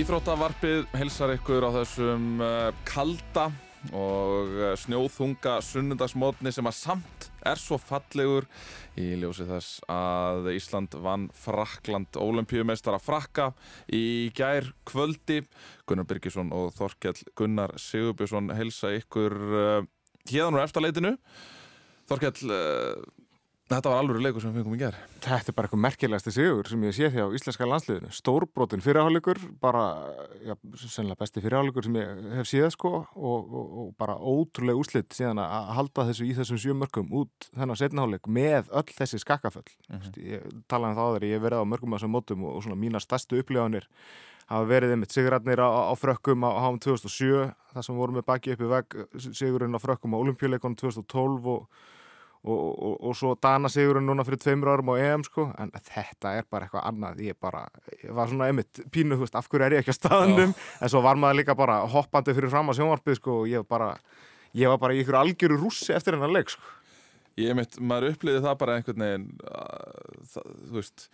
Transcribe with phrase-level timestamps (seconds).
[0.00, 3.50] Íþróttavarpið hilsar ykkur á þessum uh, kalda
[3.92, 8.46] og uh, snjóþunga sunnundagsmótni sem að samt er svo fallegur
[8.96, 13.50] í ljósi þess að Ísland vann Frakland ólimpíumeistara Frakka
[13.92, 15.42] í gær kvöldi.
[15.84, 19.36] Gunnar Birgisson og Þorkjell Gunnar Sigurbjörnsson hilsa ykkur
[20.30, 21.16] hérna úr eftirleitinu.
[22.08, 22.54] Þorkjell,
[23.78, 26.68] þetta var alveg leikur sem við fengum í gær Þetta er bara eitthvað merkilegasti sigur
[26.70, 28.10] sem ég sé því á íslenska landsliðinu.
[28.16, 29.82] Stórbrotin fyrirháleikur, bara,
[30.46, 35.16] já, sennilega besti fyrirháleikur sem ég hef séð sko og, og, og bara ótrúlega úslitt
[35.16, 39.68] síðan að halda þessu í þessum sjömörkum út þennan setnaháleik með öll þessi skakkaföll.
[39.90, 40.18] Mm -hmm.
[40.32, 42.64] Ég talaði um það áður, ég hef verið á mörgum af þessum mótum og, og
[42.64, 43.88] svona mína stærstu upplifanir
[44.50, 48.54] hafa verið einmitt sigurarnir á, á frökkum á háum 2007, það sem voru með baki
[48.56, 48.96] upp í vegg,
[49.30, 51.68] sigurinn á frökkum á olimpíuleikonum 2012 og
[52.40, 55.50] og, og, og svo dana sigurinn núna fyrir tveimur árum á EM sko.
[55.60, 57.20] En þetta er bara eitthvað annað.
[57.26, 57.66] Ég bara,
[58.00, 60.56] ég var svona einmitt pínu, þú veist, af hverju er ég ekki að staðnum?
[60.56, 60.80] Já.
[60.80, 63.70] en svo var maður líka bara hoppandi fyrir fram á sjónvarpið sko og ég var
[63.76, 63.90] bara
[64.56, 66.64] ég var bara í ykkur algjöru rússi eftir hennar leik sko.
[67.40, 69.28] Ég mitt, maður uppliði það bara einhvern veginn
[70.32, 71.06] það, þú veist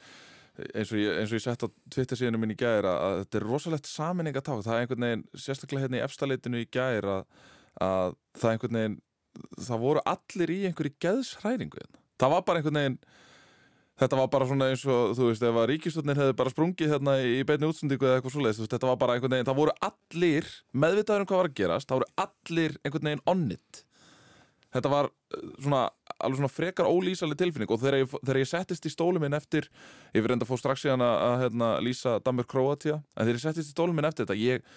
[0.56, 3.90] eins og ég, ég sett á Twitter síðanum minn í gæri að þetta er rosalegt
[3.90, 7.26] saminning að tá það er einhvern veginn, sérstaklega hérna í efstaleitinu í gæri að,
[7.84, 8.96] að það einhvern veginn
[9.68, 12.02] það voru allir í einhverju geðshræringu hérna.
[12.20, 12.98] það var bara einhvern veginn
[13.96, 17.16] þetta var bara svona eins og þú veist ef að ríkistotnir hefði bara sprungið hérna
[17.24, 21.24] í beinu útsendíku eða eitthvað svoleiðis, þetta var bara einhvern veginn það voru allir, meðvitaður
[21.24, 23.82] um hvað var að gerast það voru allir einhvern veginn onnit
[24.76, 25.84] þetta var uh, svona
[26.16, 29.68] alveg svona frekar ólýsaleg tilfinning og þegar ég, þegar ég settist í stólum minn eftir
[30.16, 33.72] ég verði enda að fá strax síðan að, hérna, lýsa Danmur-Kroatia en þegar ég settist
[33.72, 34.68] í stólum minn eftir þetta ég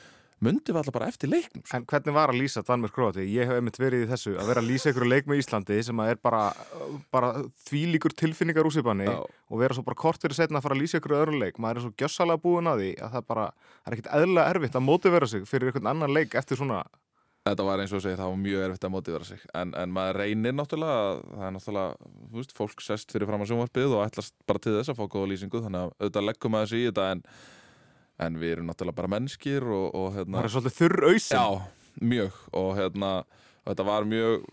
[0.45, 1.77] myndi við alltaf bara eftir leiknum sko.
[1.77, 3.25] En hvernig var að lýsa Danmörk-Króati?
[3.27, 6.03] Ég hef einmitt verið í þessu að vera að lýsa ykkur leik með Íslandi sem
[6.05, 6.43] er bara,
[7.13, 7.33] bara
[7.67, 11.01] þvílíkur tilfinningar úr síðan og vera svo bara kort fyrir setna að fara að lýsa
[11.01, 13.45] ykkur öðru leik maður er svo gjössalega búin að því að það bara
[13.83, 16.83] er ekkit eðla erfitt að mótivera sig fyrir einhvern annan leik eftir svona
[17.47, 20.17] Þetta var eins og segið, það var mjög erfitt að mótivera sig en, en maður
[20.19, 24.35] reynir náttúrulega það er náttúrulega, þú veist, fólk sest fyrir fram á sjónvarpið og ætlast
[24.49, 27.07] bara til þess að fá góða lýsingu þannig að auðvitað leggum að þessu í þetta
[27.15, 27.23] en
[28.19, 31.45] en við erum náttúrulega bara mennskir og, og hérna, það er svolítið þurr auðsinn já,
[32.13, 32.39] mjög.
[32.59, 33.11] Og hérna
[33.63, 34.47] og þetta var mjög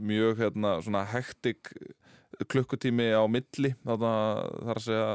[0.00, 1.72] mjög hérna svona hektik
[2.48, 4.12] klukkutími á milli þarna
[4.64, 5.08] þar að segja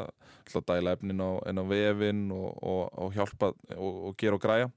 [0.46, 4.68] alltaf dæla efnin á, á vefin og, og, og hjálpa og gera og græja.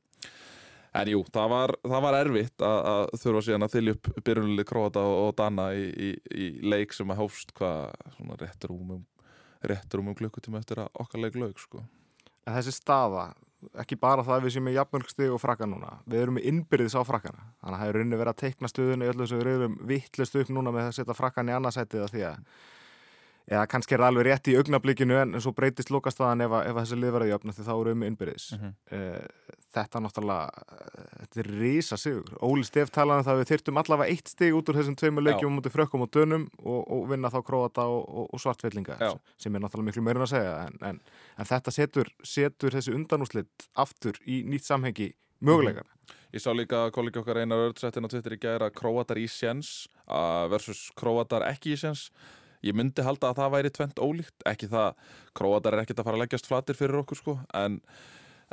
[0.96, 4.66] En jú, það var, það var erfitt að, að þurfa síðan að þylja upp byrjunlið
[4.70, 8.96] Króata og Dana í, í, í leik sem að hófst hvað svona réttur um
[9.68, 11.82] réttur um klukkutími eftir að okkar leik lög sko
[12.48, 13.26] En þessi staða,
[13.82, 17.04] ekki bara það að við séum með jafnmörgsteg og frakka núna, við erum innbyrðis á
[17.04, 17.44] frakkana.
[17.60, 20.38] Þannig að það er rauninni verið að teikna stöðunni í öllu sem við erum vittlust
[20.40, 22.38] upp núna með að setja frakkan í annarsætið af því að
[23.48, 26.98] eða kannski er það alveg rétt í augnablikinu en svo breytist lókastaðan ef, ef þessi
[26.98, 28.72] lið verði jöfn því þá eru um innbyrðis -huh.
[28.92, 30.66] uh, þetta náttúrulega
[31.22, 34.56] þetta er rísa sigur Óli Steff talaði um það að við þyrtum allavega eitt stig
[34.56, 38.02] út úr þessum tveimu leikjum mútið frökkum og dönum og, og vinna þá króata og,
[38.08, 39.12] og, og svartfellinga Já.
[39.40, 41.00] sem er náttúrulega miklu meirin að segja en, en,
[41.36, 45.94] en þetta setur, setur þessi undanúslitt aftur í nýtt samhengi möguleikana uh -huh.
[46.28, 49.88] Ég sá líka að kollegi okkar einar öðrtsettin á Twitter í gæra Króatar í séns
[50.52, 52.10] versus Króatar ekki í séns
[52.66, 54.36] ég myndi halda að það væri tvent ólíkt.
[54.48, 54.94] Ekki það,
[55.38, 57.76] Kroatar er ekkert að fara að leggjast flatir fyrir okkur sko en,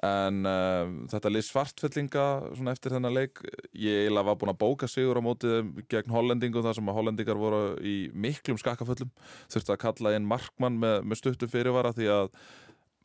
[0.05, 2.25] en uh, þetta lið svartfellinga
[2.73, 6.77] eftir þennan leik ég eiginlega var búin að bóka sigur á mótið gegn hollendingum þar
[6.77, 9.13] sem að hollendingar voru í miklum skakaföllum
[9.53, 12.29] þurfti að kalla inn markmann með, með stuttu fyrirvara því að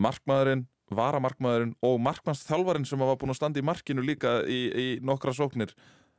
[0.03, 5.35] markmaðurinn varamarkmaðurinn og markmannsþjálfarinn sem var búin að standa í markinu líka í, í nokkra
[5.37, 5.75] sóknir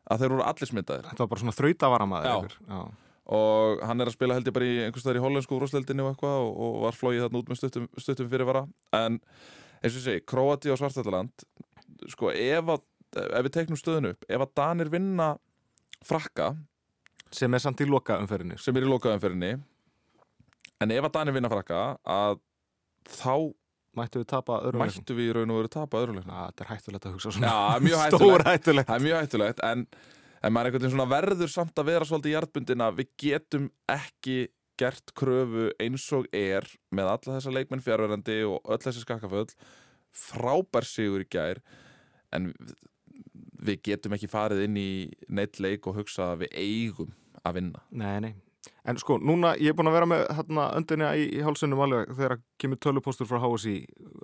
[0.08, 2.56] að þeir voru allir smittaðir Þetta var bara svona þrautavaramaður
[3.26, 6.10] og hann er að spila held ég bara í einhvers staðar í hollensku úrvarsleildinni og
[6.14, 8.64] eitthvað og, og var flóið þarna út með stuttum, stuttum fyrirvara.
[8.98, 9.20] En
[9.82, 11.46] eins og ég segi, Kroati og Svartaland
[12.10, 12.84] sko ef, að,
[13.22, 15.32] ef við teknum stöðun upp ef að Danir vinna
[16.06, 16.56] frakka
[17.32, 18.58] sem er samt í lokaumferðinni.
[18.60, 19.52] sem er í lokaumferðinni
[20.82, 22.40] en ef að Danir vinna frakka að
[23.12, 23.54] þá
[23.98, 27.06] mættu við tapa öðruleiknum mættu við í raun og veru tapa öðruleiknum það er hættulegt
[27.06, 27.52] að hugsa svona.
[27.52, 28.02] Já, mjög
[28.48, 28.88] hættulegt.
[28.90, 29.86] það er mjög hættulegt en
[30.42, 33.70] en maður er einhvern veginn svona verður samt að vera svolítið hjartbundin að við getum
[33.92, 34.38] ekki
[34.82, 39.50] gert kröfu eins og er með alla þessa leikmenn fjárverðandi og öll þessi skakkaföll.
[40.12, 41.62] Frábær sigur í gær
[42.34, 42.52] en
[43.62, 44.92] við getum ekki farið inn í
[45.30, 47.14] neitt leik og hugsa að við eigum
[47.46, 47.84] að vinna.
[47.94, 48.34] Nei, nei,
[48.86, 52.12] en sko, núna ég er búin að vera með hérna öndinja í, í hálsunum alveg
[52.18, 53.78] þegar kemur tölupostur frá HSI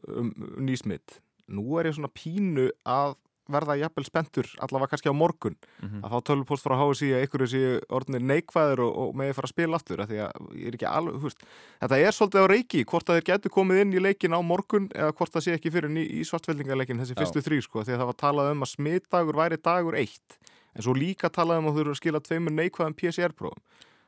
[0.10, 3.16] um, um nýsmitt nú er ég svona pínu að
[3.52, 6.02] verða jafnvel spendur allavega kannski á morgun Mhm.
[6.04, 9.54] að fá tölvupost frá HSI að ykkur séu orðinir neikvæður og, og megið fara að
[9.56, 11.42] spila aftur að ég er ekki alveg, þú veist
[11.82, 14.90] þetta er svolítið á reiki, hvort að þeir getur komið inn í leikin á morgun
[14.94, 17.22] eða hvort það sé ekki fyrir í, í svartveldingarleikin þessi Já.
[17.24, 20.38] fyrstu þrý sko, því að það var talað um að smitdagur væri dagur eitt
[20.76, 23.62] en svo líka talað um að þau eru að skila tveimur neikvæðum PCR-prófum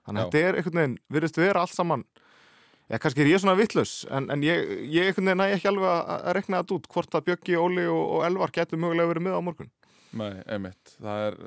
[0.05, 2.03] þannig að þetta er einhvern veginn, virðist vera allt saman
[2.89, 6.23] Já, kannski er ég svona vittlaus, en, en ég, ég veginn næ ekki alveg að,
[6.39, 9.41] rekna þetta út hvort að Bjöggi, Óli og, og Elvar getur mögulega verið með á
[9.45, 9.69] morgun.
[10.17, 10.95] Nei, einmitt.
[10.97, 11.37] Það er,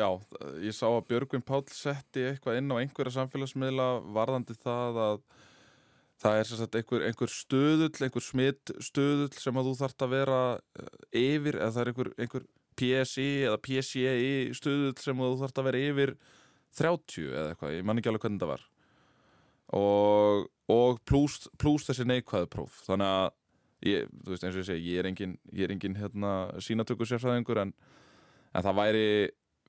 [0.00, 0.08] já,
[0.66, 3.86] ég sá að Björgvin Páll setti eitthvað inn á einhverja samfélagsmiðla
[4.16, 5.22] varðandi það að
[6.24, 10.42] það er sagt einhver, einhver stöðull, einhver smitt stöðull sem að þú þarft að vera
[10.58, 10.92] uh,
[11.22, 15.70] yfir, eða það er einhver, einhver PSI eða PCI stöðull sem að þú þarft að
[15.70, 16.16] vera yfir
[16.82, 18.70] 30 eða eitthvað, ég man ekki alveg hvernig það var
[19.72, 22.82] og, og pluss plus þessi neikvæðu próf.
[22.86, 23.30] Þannig að
[23.88, 26.34] ég, veist eins og ég segi, ég er engin, ég er engin hérna,
[26.64, 27.74] sínatöku sérfræðingur en,
[28.54, 29.08] en það væri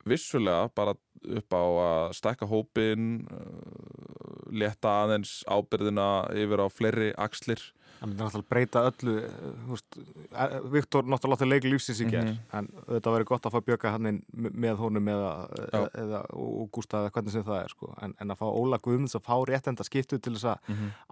[0.06, 0.94] vissulega bara
[1.25, 7.63] upp á að stækka hópin uh, leta aðeins ábyrðina yfir á fleiri axlir
[7.95, 9.97] Það myndir náttúrulega breyta öllu, eh, veist,
[10.36, 12.38] eh, Viktor náttúrulega látti leik lífsins í ger, Mhm.
[12.53, 17.00] en þetta væri gott að fá Bjögga hann inn með honum eða, eða, og Gústa
[17.01, 19.83] eða hvernig sem það er, sko, en, en að fá Óla Guðmunds að fá réttenda
[19.88, 20.59] skiptu til þess að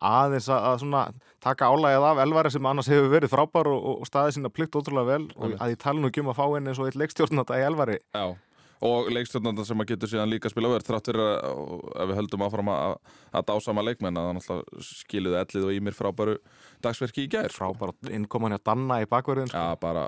[0.01, 1.03] aðeins að, að svona
[1.41, 5.05] taka álægið af elvari sem annars hefur verið frábær og, og, staðið sína plikt ótrúlega
[5.05, 5.27] vel.
[5.37, 7.63] Og að ég tala nú ekki um að fá henni eins og eitt leikstjórnata í
[7.67, 7.97] elvari.
[8.13, 8.35] Já,
[8.83, 12.71] og leikstjórnanda sem að getur síðan líka spila verð þrátt fyrir að við höldum áfram
[12.73, 12.97] að,
[13.31, 16.37] að dásama leikmenn að náttúrulega skiluði ellið og ímir frábæru
[16.83, 19.63] dagsverki í gær frábær innkoman hjá Danna í bakverðin sko.
[19.63, 20.07] Já, bara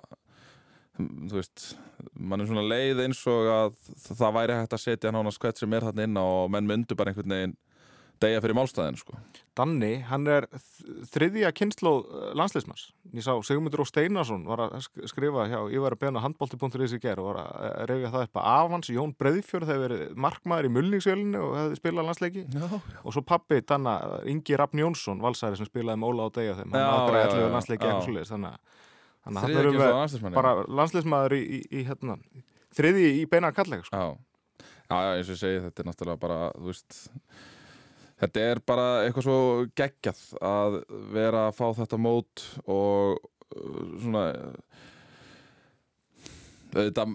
[0.95, 1.69] þú veist,
[2.15, 5.75] mann er svona leið eins og að það væri hægt að setja nánast hvert sem
[5.75, 7.55] er þarna inn á og menn myndu bara einhvern veginn
[8.25, 9.15] degja fyrir málstæðin sko.
[9.55, 10.45] Danni, hann er
[11.13, 11.91] þriðja kynnsló
[12.35, 12.89] landsleismars.
[13.15, 16.99] Ég sá Sigmundur Ó Steinarsson var að sk- skrifa hjá Ívar að beina handbólti.is í
[17.03, 20.67] ger og var að eh, reyfja það upp að afhans Jón Breiðfjörð hefur verið markmaður
[20.67, 22.65] í mulningsvélinu og hefði spilað landsleiki Já,
[23.05, 23.95] og svo pappi Danna,
[24.33, 27.31] Ingi Rafn Jónsson valsæri sem spilaði með Óla og Deyja þeim hann Já, aðgræði já,
[27.31, 27.89] allir já, landsleiki já.
[27.93, 28.83] eitthvað svoleiðis þannig að
[29.25, 29.39] hann
[29.95, 30.35] landsliðsmanni.
[30.37, 32.19] bara landsleismadur í, í, í hérna,
[32.75, 33.95] þriði í beina kallega sko.
[33.97, 36.99] Já, já, já, eins og ég segi, þetta er náttúrulega bara, þú veist
[38.21, 39.37] Þetta er bara eitthvað svo
[39.75, 40.79] geggjað að
[41.15, 44.23] vera að fá þetta mót og uh, svona
[46.75, 47.05] þetta,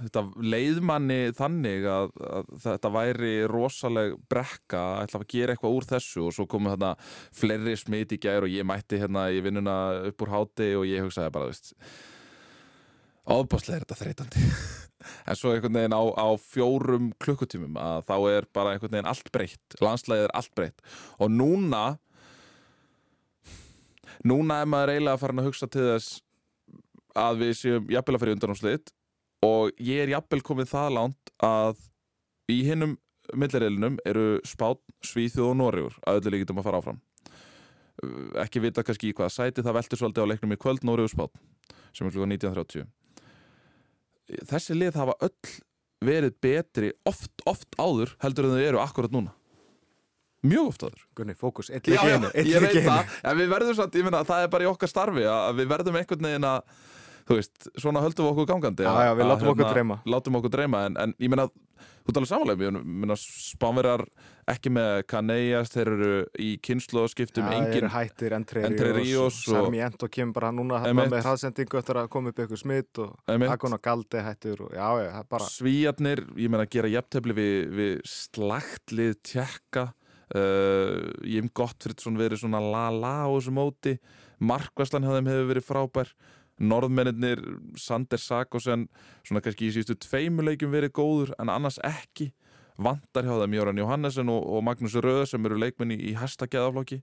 [0.00, 5.88] þetta leiðmanni þannig að, að þetta væri rosaleg brekka að ætla að gera eitthvað úr
[5.94, 6.94] þessu og svo komu þarna
[7.34, 9.78] fleiri smit í gær og ég mætti hérna í vinnuna
[10.10, 11.54] upp úr háti og ég hugsaði bara,
[13.38, 14.48] ofbáslega er þetta þreytandi
[15.26, 19.30] en svo einhvern veginn á, á fjórum klukkutímum að þá er bara einhvern veginn allt
[19.34, 20.84] breytt, landslæðið er allt breytt.
[21.18, 21.84] Og núna
[24.24, 26.20] núna er maður eiginlega farin að hugsa til þess
[27.14, 28.92] að við séum jafnvel að fyrir undanúslit
[29.44, 31.80] og ég er jafnvel komið það langt að
[32.50, 32.96] í hinnum
[33.32, 36.98] millirilinum eru Spán, Svíþjóð og Noregur að öllu líkitum að fara áfram.
[38.42, 41.32] Ekki vita kannski í hvaða sæti það veltur svolítið á leiknum í kvöld Noregur Spán
[41.94, 42.90] sem er klukka 1930
[44.50, 45.54] þessi lið hafa öll
[46.04, 49.32] verið betri oft, oft áður heldur en þau eru akkurat núna.
[50.44, 51.04] Mjög oft áður.
[51.16, 53.94] Gunni, fókus, eitt Já, leik í já, einu, ég veit það, en við verðum samt,
[53.96, 56.74] ég meina, það er bara í okkar starfi að við verðum einhvern veginn að
[57.28, 60.00] þú veist, svona höldum við okkur gangandi Já, að- já, við að, látum okkur dreyma.
[60.06, 61.48] látum okkur dreyma, en, en ég meina
[62.04, 64.02] þú talar samanlega, ég meina spánverjar
[64.52, 69.56] ekki með Kaneas þeir eru í kynnslóðskiptum Já, engin hættir Entre Entre Rios Rios og
[69.56, 73.14] og- Sami Ento kemur bara núna með hraðsendingu eftir að koma upp ykkur smitt og.
[73.26, 77.94] Agon og Galdi hættur og já, já, bara Svíjarnir, ég meina gera jafntefli við, við
[78.04, 79.86] slagtlið tjekka
[80.36, 83.96] uh, Jim Gottfridsson verið svona la-la á þessu móti
[84.44, 86.12] Markvæslan hefur verið frábær
[86.62, 87.40] Norðmennir,
[87.80, 88.86] Sander Sakosen
[89.26, 92.30] svona kannski í síðustu tveimuleikjum verið góður en annars ekki.
[92.78, 97.00] Vantar hjá þeim Jóran Jóhannesen og, og Magnús Röð sem eru leikmenni í hæsta geðaflokki.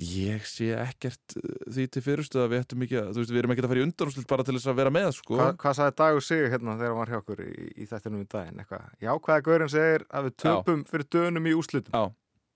[0.00, 3.40] Ég sé ekkert uh, því til fyrirstuð að við ættum ekki að, þú veist, við
[3.42, 5.36] erum ekki að fara í undanúslit bara til þess að vera með, sko.
[5.36, 8.28] Hva, hvað sagði Dagur Sigur hérna þegar hann var hjá okkur í, í þættinum í
[8.32, 8.62] daginn?
[8.62, 8.86] Eitthvað?
[9.04, 12.02] Já, hvaða gaurinn segir að við töpum fyrir dönum í úslitum Já,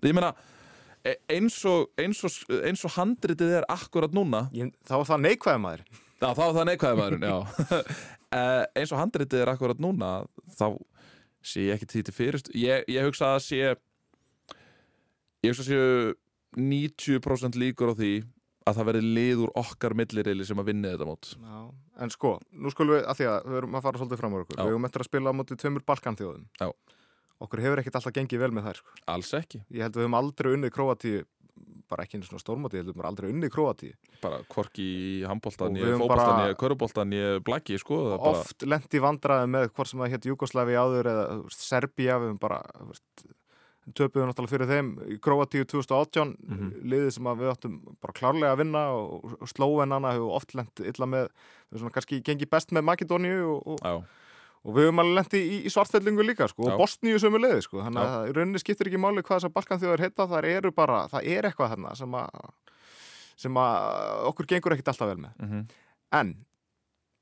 [0.09, 0.56] ég meina e-
[1.37, 2.37] eins og, eins og,
[2.67, 5.87] eins og handritið er akkurat núna Ég, þá var það neikvæða maður
[6.17, 7.81] Já, þá er það neikvæði maðurinn, já
[8.35, 10.25] Eh, eins og handritið er akkurat núna
[10.59, 10.75] þá
[11.47, 15.79] sé ég ekki því til fyrirst ég, ég hugsa að sé ég hugsa að sé
[16.59, 18.11] 90% líkur á því
[18.67, 21.61] að það verði lið úr okkar millirili sem að vinni þetta mót Já.
[22.03, 24.45] En sko, nú skulum við, að því að við erum að fara svolítið fram úr
[24.45, 24.65] okkur Já.
[24.65, 26.69] Við erum eftir að spila á móti tveimur Balkanþjóðum Já.
[27.41, 28.95] Okkur hefur ekkert alltaf gengið vel með þær sko.
[29.13, 31.25] Alls ekki Ég held að við höfum aldrei unnið Króatíu
[31.87, 35.85] bara ekki einu svona stórmáti, heldur maður aldrei unni Kroati bara korki í handbóltan, ég
[35.87, 39.69] við höfum fótbóltan, bara- ég köruboltan, ég blaki, sko er bara, oft lendi vandraði með
[39.71, 42.59] hvort sem það hétt Jugoslæfi áður eða Serbía, við höfum bara
[43.95, 46.71] töpuðum náttúrulega fyrir þeim í Kroatíu 2018 Mhm.
[46.91, 51.07] liðið sem að við áttum bara klárlega að vinna og, slóvenana hefur oft lent illa
[51.07, 51.29] með,
[51.71, 53.79] við svona kannski gengi best með Makedóníu og, og,
[54.67, 57.85] og við höfum alveg lendi í, í svartfellingu líka sko, og Bosníu sömu liði sko,
[57.87, 61.31] þannig að í rauninni skiptir ekki máli hvað þessar Balkanþjóðar heita, það eru bara, það
[61.37, 62.51] er eitthvað þarna sem að
[63.37, 65.33] sem að okkur gengur ekkit alltaf vel með.
[65.45, 65.65] Mhm.
[66.17, 66.35] En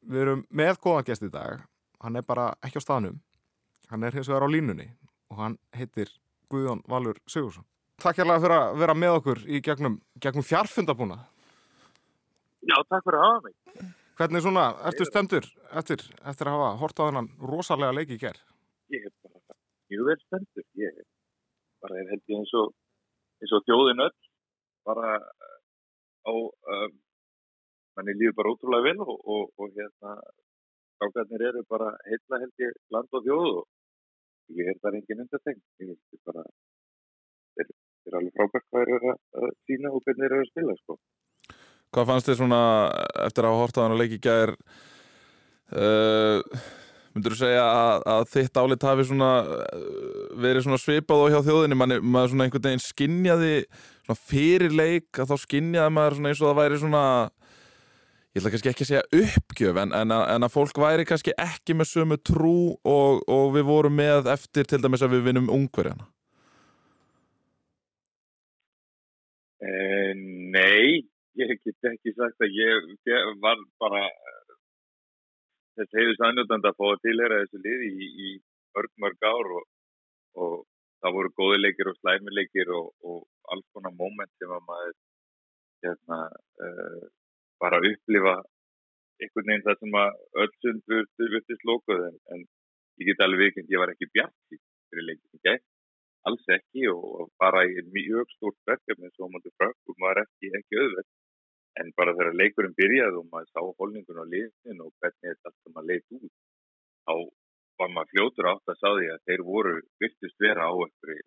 [0.09, 1.65] við erum með góðan gest í dag.
[2.05, 3.19] Hann er bara ekki á staðnum.
[3.91, 4.89] Hann er hins vegar á línunni
[5.31, 6.11] og hann heitir
[6.53, 7.67] Guðjón Valur Sigursson
[8.03, 11.21] Takk hérlega fyrir að vera með okkur í gegnum, gegnum fjarfundabúna
[12.65, 13.93] Já, takk fyrir að hafa mig.
[14.15, 18.37] Hvernig svona, ertu stemdur eftir, eftir að hafa hort á þennan rosalega leik í ger?
[18.95, 19.57] Ég er bara
[19.91, 20.67] mjög vel stendur.
[20.79, 21.07] Ég er
[21.83, 22.71] bara er held ég eins og,
[23.43, 24.15] eins og þjóðin öll
[24.87, 26.95] bara á, um,
[27.99, 30.15] manni líður bara ótrúlega vel og, og, og hérna
[30.95, 35.63] skákarnir eru bara heilla held ég land og þjóð og ég er bara engin undartegn.
[35.83, 36.47] Ég veist bara,
[37.59, 40.99] þeir þeir eru alveg frábært hvað eru að, sína og hvernig eru að spila, sko.
[41.95, 42.63] Hvað fannst þið svona
[43.25, 44.55] eftir að hafa hort á hann og leiki í gær
[45.75, 46.39] uh,
[47.15, 49.79] myndur þú segja að, að þitt álit hafi svona uh,
[50.43, 51.79] verið svona svipað og hjá þjóðinni?
[51.79, 53.55] Manni, maður svona einhvern veginn skinjaði
[54.03, 57.05] svona fyrir leik að þá skinjaði maður svona eins og það væri svona
[58.35, 61.37] ég ætla kannski ekki að segja uppgjöf en, en, að, en að fólk væri kannski
[61.39, 65.53] ekki með sömu trú og, og við vorum með eftir til dæmis að við vinnum
[65.55, 66.09] ungverjana.
[69.65, 70.13] Eh,
[70.51, 71.07] nei,
[71.41, 74.57] ég get ekki sagt að ég, ég var bara eh,
[75.79, 78.31] þess heiðus aðnjótandi að fá að tilhera þessu liði í, í
[78.77, 79.67] mörg, mörg ár og,
[80.45, 80.55] og
[81.03, 84.95] það voru góði leikir og slæmi leikir og, og alls konar moment sem að maður
[85.85, 86.21] hérna,
[86.65, 87.03] uh,
[87.61, 88.37] bara upplifa
[89.23, 90.95] einhvern veginn það sem að öll sund
[91.35, 92.47] virtist lókuð en, en
[93.03, 95.67] ég get alveg vikend, ég var ekki bjart fyrir leikin gegn
[96.29, 101.11] alls ekki og bara í mjög stórt verkefni svo mútið frökkum var ekki, ekki auðveld
[101.83, 105.61] en bara þegar leikurinn byrjaði og maður sá holningun á liðin og hvernig þetta allt
[105.61, 106.35] sem maður leitt út
[107.05, 107.15] þá
[107.83, 111.25] var maður fljótur átt að sá því að þeir voru virtust vera á einhverju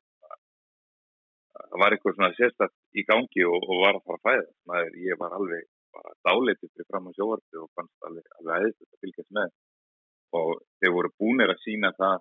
[1.65, 4.47] það var eitthvað svona sérstatt í gangi og, og var að fara að fæða.
[4.69, 5.65] Maður, ég var alveg
[5.97, 9.53] bara dáleitið fyrir fram á sjóarfi og fannst alveg, alveg aðeins að fylgjast með.
[10.37, 10.51] Og
[10.81, 12.17] þeir voru búinir að sína það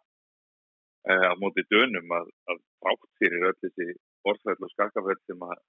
[1.07, 3.89] á móti dönum að, að frátt fyrir öll þessi
[4.27, 5.61] orðfæll og skakafæll sem að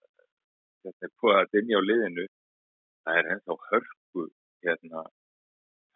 [0.87, 2.25] þetta er búið að dinja á liðinu
[3.07, 4.25] það er ennþá hörku
[4.65, 5.03] hérna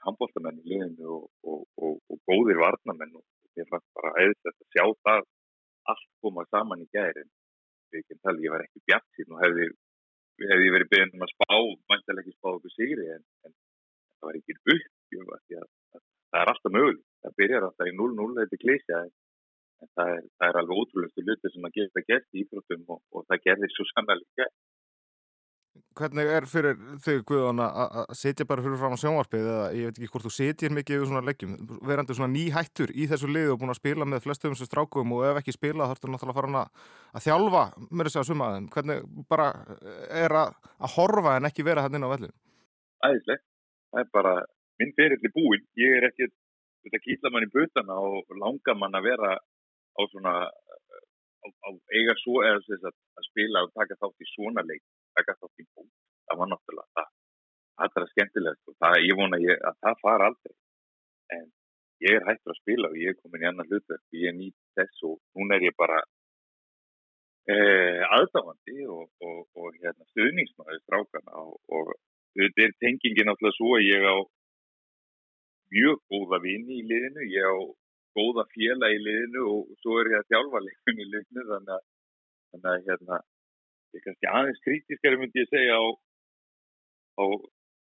[0.05, 4.57] handbóltamenn í liðinu og, og, og, og góðir varnamenn og ég fannst bara aðeins að
[4.71, 5.25] sjá það
[5.91, 9.67] allt koma saman í tala, ég var ekki bjart sín og hefði,
[10.39, 11.51] hefði verið byrjað um að spá
[11.91, 13.55] mæntilega ekki spá okkur sigri en, en
[14.15, 14.57] það var ekki
[15.59, 15.67] að
[16.31, 19.01] það er alltaf möguleg það byrjar alltaf í 0-0 þetta klísja
[19.81, 23.25] en það er, það er alveg ótrúlega luti sem að geta gert í íþróttum og,
[23.27, 24.47] það gerðir svo sannlega.
[25.95, 29.97] Hvernig er fyrir þig Guðan að setja bara fyrir fram á sjónvarpið eða ég veit
[29.99, 33.59] ekki hvort þú setjir mikið yfir svona leggjum, verandi svona nýhættur í þessu liði og
[33.59, 36.87] búin að spila með flestum sem strákum og ef ekki spila þá ertu náttúrulega að,
[37.11, 39.47] að þjálfa með þess að suma þeim, hvernig bara
[40.23, 42.35] er að, að horfa en ekki vera hann inn á vellinu?
[43.07, 43.45] Æðislegt,
[43.91, 44.33] það er bara
[44.81, 46.31] minn ferill í búin, ég er ekki
[46.85, 52.15] þetta kýtla mann í butana og langar mann að vera á svona á, á eiga
[52.23, 54.83] svo eða þess að, að spila og taka þátt í svona leik
[55.17, 55.89] taka þátt í búin,
[56.27, 57.05] það var náttúrulega
[57.81, 60.55] það, er skemmtilegt og það, ég vona ég, að það fara aldrei.
[61.35, 61.45] En
[62.05, 65.05] ég er hættur að spila og ég er komin í annan hlutverk ég nýtt þess
[65.09, 65.99] og núna er ég bara
[67.51, 71.93] eh, aðdáðandi og, og, og hérna, stuðningsmaður strákana og,
[72.39, 74.17] þetta er tengingin náttúrulega svo að ég á
[75.71, 77.57] mjög góða vini í liðinu, ég á
[78.17, 81.85] góða fjela í liðinu og svo er ég að þjálfa leikun í liðinu þannig að,
[82.51, 83.19] þannig að hérna,
[83.95, 85.85] ég er kannski aðeins kritískari myndi ég segja á,
[87.21, 87.25] á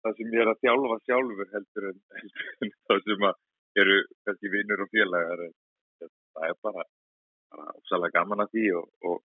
[0.01, 2.01] það sem ég er að þjálfa sjálfur heldur en,
[2.65, 3.27] en það sem
[3.83, 5.45] eru kannski vinnur og félagar
[6.01, 6.87] það er bara,
[7.53, 9.21] bara ósalega gaman að því og, og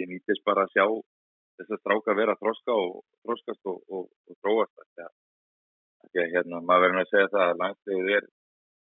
[0.00, 0.86] ég nýtist bara að sjá
[1.60, 5.10] þess að stráka vera þroska og þroskast og, og, og þróast þetta
[6.10, 8.24] Því að hérna, maður verður að segja það að landslegið er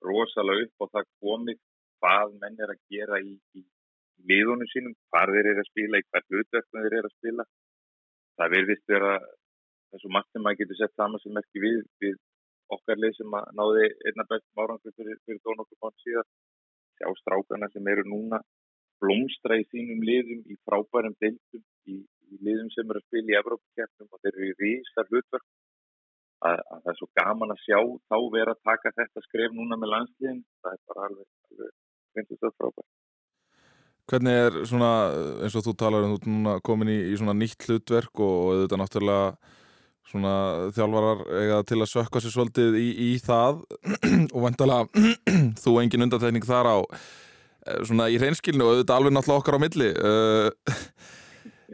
[0.06, 1.58] rosalega upp og það komið
[2.02, 3.62] hvað menn er að gera í, í
[4.30, 7.46] liðunum sínum, hvað þeir eru að spila, í hvert hlutverkna þeir eru að spila.
[8.38, 9.12] Það verðist vera
[9.92, 12.16] þessu margt sem maður getur sett saman sem ekki við, við
[12.76, 16.28] okkar lið sem náði einna bestum árangur fyrir, fyrir dón okkur mann síðan.
[17.00, 18.40] Sjá strákana sem eru núna
[19.02, 21.98] blómstra í sínum liðum, í frábærum deiltum, í,
[22.30, 25.46] í liðum sem eru að spila í Evrópakeppnum og þeir eru í rísar hlutverk
[26.46, 27.78] að, að það er svo gaman að sjá
[28.10, 32.91] þá vera að taka þetta skref núna með landsliðin það er bara alveg, alveg.
[34.10, 34.90] Hvernig er svona,
[35.44, 38.80] eins og þú talar um, þú komin í, í svona nýtt hlutverk og, og þetta
[38.80, 39.26] náttúrulega
[40.12, 40.34] svona
[40.76, 43.62] þjálfarar eiga til að sökka sér svolítið í, í það
[44.34, 45.06] og vantalega
[45.62, 49.64] þú engin undatækning þar á eh, svona í hreinskilinu og þetta alveg náttúrulega okkar á
[49.64, 49.88] milli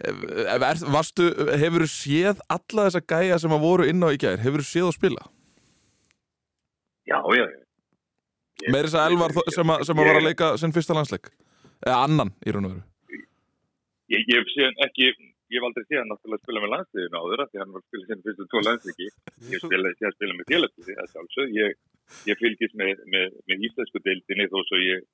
[0.05, 4.45] er, varstu, hefur þú séð alla þessa gæja sem að voru inn á í gæðir,
[4.45, 5.27] hefur þú séð að spila?
[7.09, 7.59] Já, já, já.
[8.69, 11.31] Meirins að Elvar sem, að, sem að var að leika sinn fyrsta landsleik
[11.87, 12.85] eða annan í raun og veru.
[14.09, 15.11] Ég, ég hef séð ekki
[15.49, 17.87] ég hef aldrei séð hann náttúrulega að spila með landsliðinu áður því hann var að
[17.89, 19.09] spila sinn fyrstu tvo landsleiki.
[19.53, 21.79] Ég spila, ég spila með félagsliði ég,
[22.29, 25.07] ég fylgis með, með, með íslensku deildinni þó svo ég,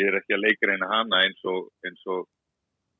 [0.00, 2.28] ég er ekki að leika reyna hana eins og, eins og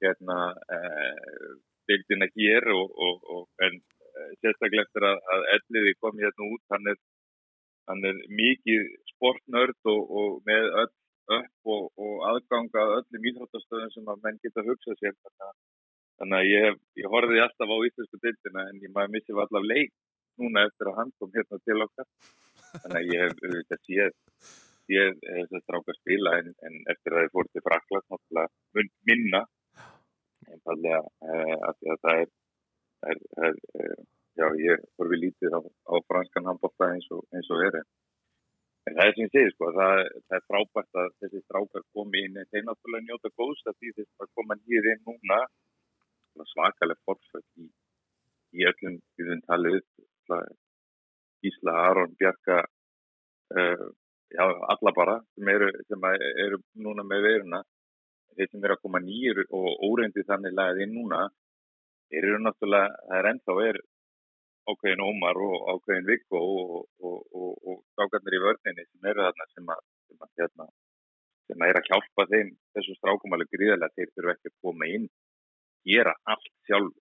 [0.01, 0.39] hérna
[0.77, 1.51] eh,
[1.91, 6.75] deildina hér og, og, og en eh, sérstaklega eftir að, að elliði kom hérna út
[6.75, 7.01] hann er,
[7.91, 10.93] hann er mikið sportnörd og með öll
[11.37, 15.17] upp og, og aðganga öllum íþróttastöðum sem að menn geta hugsað sér.
[16.21, 19.95] Þannig að, ég, ég horfiði alltaf á íslensku dildina en ég maður missið allaf leik
[20.41, 22.11] núna eftir að hann kom hérna til okkar.
[22.83, 24.13] Þannig að ég hef auðvitað séð
[24.91, 29.43] séð þess að stráka spila en, en eftir að ég fór til Frakland náttúrulega minna.
[30.51, 32.31] Einfallega eh, að það er,
[33.11, 33.93] er, er, er
[34.41, 37.81] já ég við lítið á, á franskan handbóta eins og, og er
[38.91, 42.23] En það er sem ég segi sko, það, það er frábært að þessi strákar komi
[42.27, 45.39] inn en þeir náttúrulega njóta góðst að því þess að koma nýðir inn núna.
[46.51, 47.69] Svakalega fórsvægt í,
[48.59, 49.79] í öllum við við talið
[51.47, 53.87] Ísla, Aron, Bjarka uh,
[54.35, 54.45] já,
[54.75, 56.09] alla bara sem eru, sem
[56.47, 57.63] eru núna með veiruna.
[58.35, 61.29] Þeir sem eru að koma nýjur og óreyndi þannig lagað inn núna
[62.11, 63.81] þeir eru náttúrulega, það er ennþá er
[64.69, 66.41] ákveðin Ómar og ákveðin Viggo
[67.01, 70.67] og strákarnir í vörninni sem eru þarna sem að, sem að, hérna,
[71.49, 73.97] sem að er að hjálpa þeim þessum strákum alveg gríðarlega.
[73.97, 75.07] Þeir þurfa ekki að koma inn
[75.89, 76.97] gera allt sjálf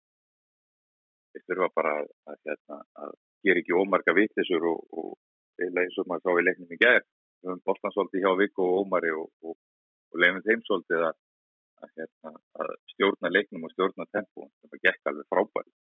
[1.33, 2.81] þeir þurfa bara að, að hérna,
[3.45, 6.99] gera ekki ómarga vittisur og, og eða eins og maður sá í leiknum í gæð
[7.01, 9.57] við höfum bóttansóldi hjá Viggo og Ómari og, og,
[10.13, 11.19] og leifum þeim svolítið að,
[11.97, 15.71] hérna, að stjórna leiknum og stjórna tempo það gekk alveg frábæri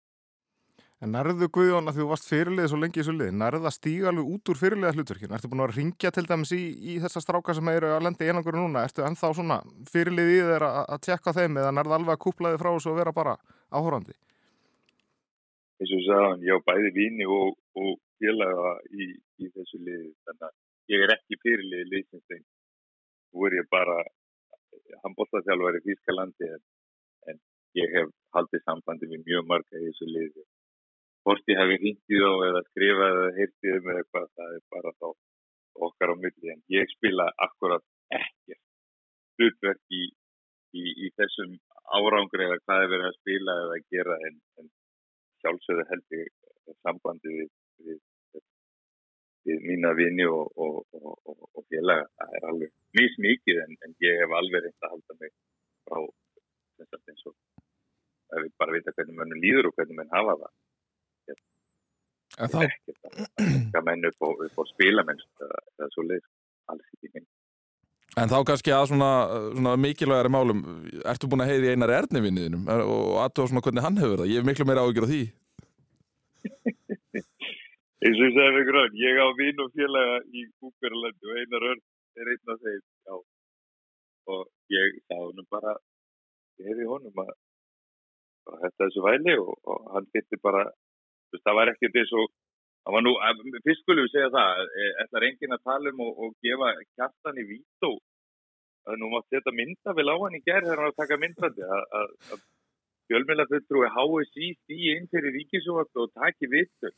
[1.04, 4.06] En nærðu Guðjón að þú varst fyrirlið svo lengi í svo lið, nærðu að stíga
[4.09, 5.35] alveg út úr fyrirliða hlutverkinu?
[5.37, 8.56] Ertu búin að ringja til dæmis í, í þessa stráka sem eru að lendi einangur
[8.56, 8.87] núna?
[8.88, 9.59] Ertu ennþá svona
[9.92, 13.14] fyrirlið í þeirra að tjekka þeim eða nærðu alveg að kúplaði frá þessu og vera
[13.20, 13.37] bara
[13.76, 14.16] áhórandi?
[15.76, 19.12] Eins og sagðan, ég á bæði vini og, og félaga í,
[19.44, 22.44] í þessu lið, þannig að ég er ekki fyrirlið í liðsinsting.
[23.37, 24.00] Þú er ég bara
[25.04, 26.68] handbóttaþjálfari í Þýskalandi en,
[27.28, 27.40] en
[27.85, 30.48] ég hef haldið sambandi við mjög marga í þessu liði
[31.26, 35.08] hvort ég hefði hýttið á eða skrifað eða heyrtið um eitthvað, það er bara þá
[35.86, 37.84] okkar á milli, en ég spila akkurat
[38.14, 38.54] ekki
[39.36, 40.04] hlutverk í,
[40.78, 41.56] í, í þessum
[41.98, 44.70] árangri eða hvað er verið að spila eða að gera en, en
[45.42, 46.30] sjálfsögðu held ég
[46.86, 47.50] sambandi við,
[47.88, 47.98] við,
[49.50, 53.98] við mína vini og, og, og, og félaga, það er alveg mís mikið en, en
[54.06, 55.34] ég hef alveg reynd að halda mig
[55.86, 56.00] frá
[56.78, 57.36] þess að eins og
[58.34, 60.54] að við bara vita hvernig mannum líður og hvernig mann hafa það
[62.37, 62.61] En þá...
[63.72, 66.25] Það menn upp á, á spílamennst, það er svo leið,
[66.72, 67.27] alls ekki minn.
[68.16, 69.11] En þá kannski að svona,
[69.53, 70.61] svona mikilvægari málum,
[71.05, 74.31] ertu búin að heyri einar ernivinniðinum og aðtóða svona hvernig hann hefur það?
[74.33, 75.22] Ég hef miklu meira ágjör á því.
[78.07, 81.81] Og ég segði mig grann, ég á vinn og félaga í Kúkverðalandi og einar örn
[82.20, 83.14] er einn af þeim, já.
[84.37, 84.42] Og
[84.77, 85.72] ég sá hann bara,
[86.61, 87.33] ég hefði honum að,
[88.53, 90.62] að þetta er svo væli og, og hann getur bara
[91.34, 92.26] það var ekkert eins og
[92.86, 93.14] það var nú,
[93.64, 94.60] fyrst skulum við segja það
[95.04, 97.96] ætlar enginn að tala um og, og gefa kjartan í vító?
[98.86, 101.18] Að nú mátt þetta mynda vel á hann í gerð þegar hann var að taka
[101.22, 102.44] myndandi að
[103.10, 106.90] fjölmjölafulltrúi HSI stýi inn fyrir ríkisjóðast og taki vittu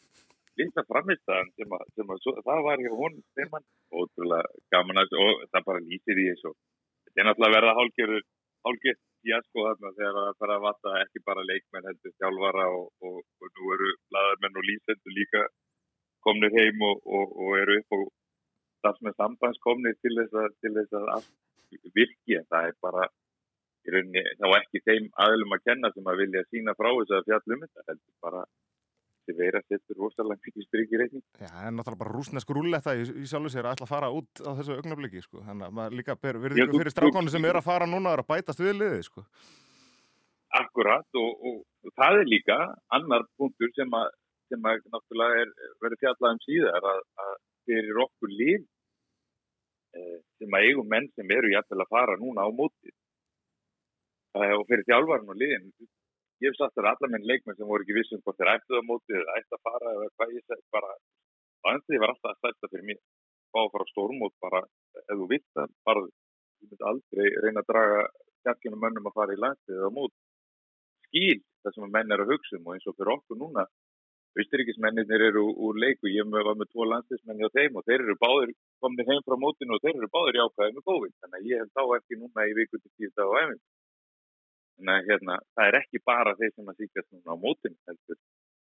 [0.58, 5.02] lista framistæðan sem að, sem að svo, það var hjá hún þeim hann ótrúlega gaman
[5.02, 8.24] að og það bara lýsir í þessu þetta er náttúrulega verða hálgjörður
[8.66, 13.18] hálgjörð fjasko þarna þegar það fara að vata ekki bara leikmenn heldur sjálfara og, og,
[13.42, 15.42] og nú eru laðarmenn og lísendur líka
[16.26, 18.04] komnir heim og, og eru upp og
[18.85, 21.31] það sem er sambandskomnir til þess að, til þess að
[21.96, 22.38] virki.
[22.38, 23.09] En það er bara
[23.88, 27.62] rauninni þá ekki þeim aðlum að kenna sem að vilja sína frá þess að fjallum
[27.64, 28.42] þetta heldur bara
[29.28, 31.24] þessi veira settur rosalega mikið strykir einnig.
[31.38, 34.10] Já, það er náttúrulega bara rúsnesku rúlletta í, í sjálfu sér að ætla að fara
[34.14, 35.42] út á þessu augnabliki, sko.
[35.44, 38.30] Þannig að maður líka ber virðingu fyrir strákonu sem er að fara núna er að
[38.32, 39.24] bætast við liði, sko.
[40.58, 42.56] akkurat og, og, og það er líka
[42.96, 44.08] annar punktur sem að,
[44.48, 45.52] sem að náttúrulega er
[45.84, 47.34] verið fjallað um síðar að, að
[47.68, 48.64] fyrir okkur líf
[49.98, 52.88] eh, sem að eigum menn sem eru jæfnvel að fara núna á móti
[54.40, 55.68] eh, og fyrir þjálfarn og liðin
[56.42, 58.88] ég hef sagt að alla menn leikmenn sem voru ekki vissum hvort þeir ættuð á
[58.90, 60.92] móti eða ættu að fara eða hvað ég segi bara
[61.66, 63.01] Þannig var alltaf að stærsta fyrir mér.
[63.53, 64.61] Fá að fara stórmót bara,
[65.01, 68.01] ef þú vilt það, bara þú myndi aldrei reyna að draga
[68.46, 70.14] kjarkinu mönnum að fara í landið eða mót.
[71.09, 73.66] Skýl það sem menn er að hugsa um og eins og fyrir okkur núna,
[74.38, 78.53] Ísturíkismennir eru úr leiku, ég var með tvo landslismenni á þeim og þeir eru báðir
[78.85, 81.14] komnið heim frá mótinu og þeir eru báðir í ákvæði með COVID.
[81.22, 83.62] Þannig að ég hef þá ekki núna í viku til tíu dag á æfing.
[84.78, 88.18] Þannig að hérna, það er ekki bara þeir sem að síkast núna á mótinu, heldur,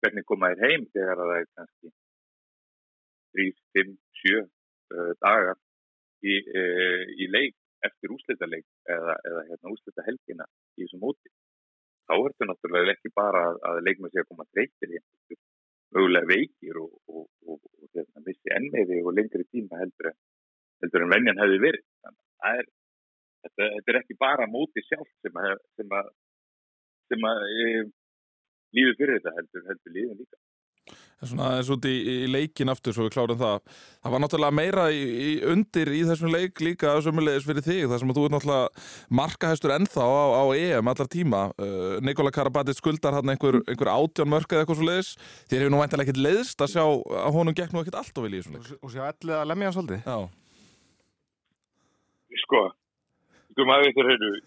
[0.05, 1.93] hvernig koma þér heim þegar það er kannski
[3.35, 3.47] 3,
[3.79, 4.43] 5, 7
[5.25, 5.57] dagar
[6.25, 11.33] í, uh, í leik eftir úslitaleik eða, eða hérna, úslita helgina í þessum móti.
[12.05, 15.41] Þá er þetta náttúrulega ekki bara að, leikma sig að koma treytir í einhverju
[15.95, 20.19] mögulega veikir og, og, og, og hérna, missi ennveiði og lengri tíma heldur en,
[20.85, 21.85] heldur en venjan hefði verið.
[22.05, 22.71] Þannig að er,
[23.45, 26.11] þetta, þetta er ekki bara móti sjálf sem að, sem að,
[27.13, 27.69] sem að e,
[28.79, 30.41] lífið fyrir þetta heldur, heldur lífið líka.
[31.25, 33.63] Svona eins út í, í leikin aftur svo við klárum það.
[34.05, 38.03] Það var náttúrulega meira í, í undir í þessum leik líka sömulegis fyrir þig þar
[38.03, 38.85] sem að þú er náttúrulega
[39.21, 41.43] markahæstur ennþá á, á EM allar tíma.
[41.57, 45.15] Uh, Nikola Karabatic skuldar hann einhver, einhver átján mörk eða eitthvað svo leiðis.
[45.49, 48.29] Þér hefur nú veintilega ekkert leiðist að sjá að honum gekk nú ekkert allt of
[48.29, 48.73] vilja í þessum leik.
[48.83, 50.01] Og sjá ellið að lemja hann svolítið.
[50.05, 50.19] Já.
[52.45, 52.67] Sko,
[53.55, 54.39] sko maður veitur hefur,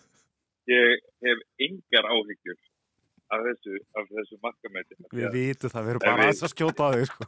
[0.71, 2.59] ég hef yngar áhyggjur
[3.33, 4.99] af þessu, af þessu markamæti.
[5.15, 7.27] Við vitum það, við erum bara aðeins að skjóta á þig, sko.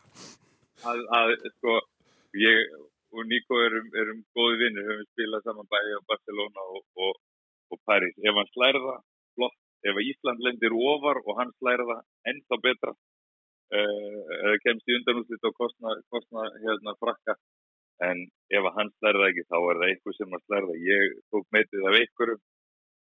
[0.89, 1.75] Að, að, sko,
[2.39, 2.77] ég
[3.09, 7.15] og Nico erum, erum góði vinnir, höfum spilað saman bæði á Barcelona og, og,
[7.73, 8.15] og Paris.
[8.21, 8.99] Ef hann slæra það,
[9.37, 9.57] flott.
[9.89, 12.93] Ef Ísland lendir ofar og hann slæra það, ennþá betra.
[13.69, 17.35] Uh, kemst í undanúslit og kostna, kostna hérna frakka.
[18.07, 18.21] En
[18.55, 20.83] ef hann slæra það ekki, þá er það eitthvað sem að slæra það.
[20.87, 22.41] Ég tók meitið af einhverjum,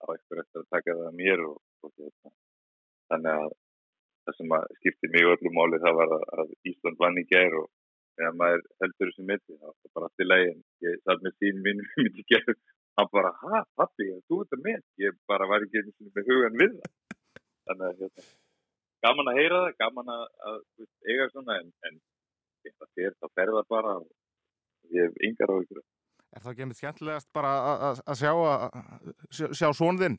[0.01, 2.33] á einhver eftir að taka það mér og, og hérna.
[3.13, 3.51] Þannig að
[4.27, 7.69] það sem að skipti mig öllum máli það var að Ísland vann í gær og
[8.17, 11.63] þegar maður heldur þessu mitti það var bara allt í legin ég satt með sín
[11.67, 12.57] minn mitt í gær.
[12.97, 15.85] Hann bara, ha pappi, þú ert að með ég bara var ekki
[16.17, 16.93] með hugan við það.
[17.69, 18.29] Þannig að hérna,
[19.05, 20.61] gaman að heyra það, gaman að, að
[21.11, 21.99] eiga svona en, en
[22.67, 24.09] það fer það ferða bara og
[24.95, 25.83] ég hef yngar á ykkur
[26.37, 27.51] Er það ekki einmitt skemmtilegast bara
[27.97, 28.33] að sjá,
[29.33, 30.19] sjá, sjá svonðinn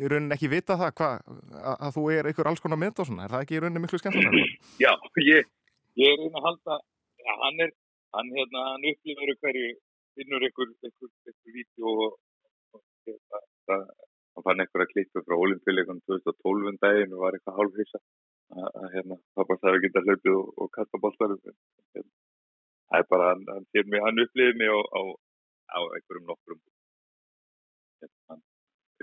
[0.00, 3.08] í rauninni ekki vita það hva, að, að þú er einhver alls konar mynd og
[3.08, 4.46] svona, er það ekki í rauninni miklu skemmtilega?
[4.84, 4.92] Já,
[5.26, 5.50] ég,
[6.00, 6.78] ég er rauninni að halda,
[7.20, 7.74] ja, hann er,
[8.16, 9.74] hann, hérna, hann upplifur hverju,
[10.16, 12.16] finnur einhver, einhver, einhver vídeo og,
[12.72, 13.84] og hérna, það,
[14.38, 18.00] hann fann einhverja klippu frá olimpíuleikunum 2012 um daginn og var eitthvað hálfhýsa
[18.56, 21.40] að hérna, pappa sagði að geta hlaupið og, og kasta bóltarum.
[21.92, 22.10] Hérna,
[22.88, 25.00] það er bara, hann, hann, hann upplifir mig á, á
[25.76, 26.60] á einhverjum nokkrum.
[28.02, 28.38] Hérna,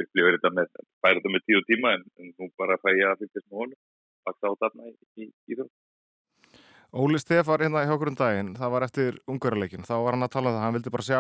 [0.02, 0.71] upplifir þetta með
[1.04, 3.82] færa þetta með tíu tíma en, en nú bara fæ ég að fylgjast með honum
[4.26, 5.69] vaksa á þarna í, í, í það
[6.95, 10.47] Óli Stefar hérna í hjókurum daginn, það var eftir ungverðarleikin, þá var hann að tala
[10.47, 11.17] um það, hann vildi bara sjá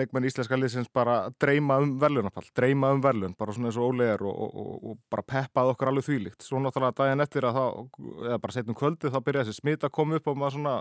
[0.00, 4.04] leikmenn íslenska liðsins bara dreyma um verðlunapall, dreyma um verðlun, bara svona eins og Óli
[4.04, 6.44] er og, og, og, og bara peppað okkur alveg þvílikt.
[6.44, 7.78] Svo náttúrulega daginn eftir að það,
[8.26, 10.74] eða bara setnum kvöldi, þá byrjaði þessi smita að koma upp og maður svona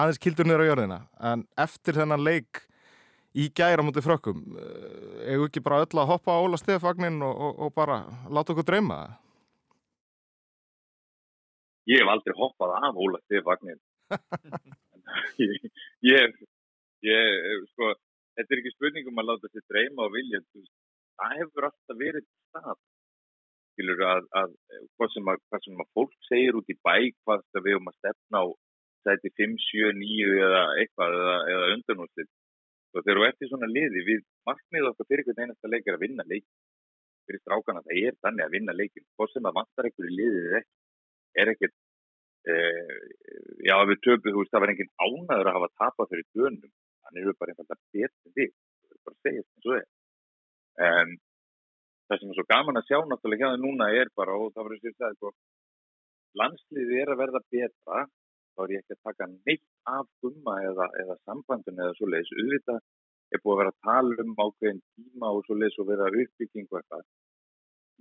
[0.00, 0.98] aðeins kildur nýra á jörðina,
[1.30, 2.66] en eftir þennan leik
[3.32, 4.44] í gæra mútið frökkum
[5.24, 8.68] eða ekki bara öll að hoppa á Óla Stefagnin og, og, og bara láta okkur
[8.68, 9.00] dreyma?
[9.06, 9.16] það
[11.88, 13.80] Ég hef aldrei hoppað af Óla Stefagnin
[15.44, 15.70] ég,
[16.04, 16.36] ég,
[17.04, 17.94] ég sko,
[18.36, 22.78] þetta er ekki spurningum að láta sér dreyma og vilja það hefur alltaf verið stað
[23.72, 24.54] skilur að, að
[24.98, 27.98] hvað sem að, hvað sem að fólk segir út í bæ hvað við höfum að
[28.00, 28.46] stefna á
[29.06, 32.32] sæti 5, 7, 9 eða eitthvað eða, eða undanúslit
[32.94, 35.98] og þegar þú ert í svona liði við markmið okkar fyrir hvern einasta leik er
[35.98, 36.46] að vinna leik
[37.28, 40.77] fyrir strákana það er þannig að vinna leikin hvort sem það vantar einhverju liðið ekki
[41.36, 41.76] er ekkert
[42.48, 42.98] eh,
[43.68, 47.22] já við töfum þú veist það var engin ánaður að hafa tapað fyrir dönum þannig
[47.22, 49.86] er við bara einfalda betur við það er bara að segja eins og það
[50.88, 51.16] en
[52.08, 54.68] það sem er svo gaman að sjá náttúrulega hjá það núna er bara og það
[54.68, 55.32] var þess að sko,
[56.40, 58.06] landsliði er að verða betra
[58.58, 62.32] þá er ég ekki að taka neitt af gumma eða, eða sambandun eða svo leiðis.
[62.34, 62.80] Auðvitað
[63.30, 66.66] er búið að vera að tala um ákveðin tíma og svo leiðis og vera uppbygging
[66.66, 67.04] og eitthvað.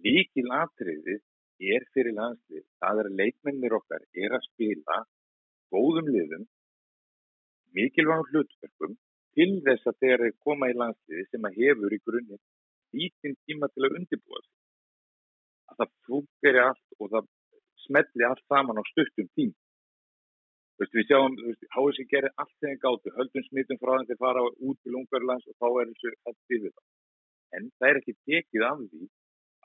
[0.08, 1.22] Líkil atriðið
[1.60, 2.66] er fyrir landslið.
[2.82, 5.00] Það er að leikmennir okkar er að spila
[5.74, 6.46] góðum liðum,
[7.78, 8.98] mikilvægum hlutverkum
[9.38, 12.40] til þess að þeir koma í landsliði sem að hefur í grunni
[12.96, 14.54] lítinn tíma til að undirbúa sig.
[15.68, 17.26] að það fúkeri allt og það
[17.86, 19.52] smelli allt saman á stuttum tím
[20.78, 21.36] Veist, við sjáum,
[21.74, 25.56] HSI gerir allt þegar gáttu, höldum smittum frá til að fara út til Ungarlands og
[25.58, 26.84] þá er þessu allt til þetta.
[27.58, 29.08] En það er ekki tekið af því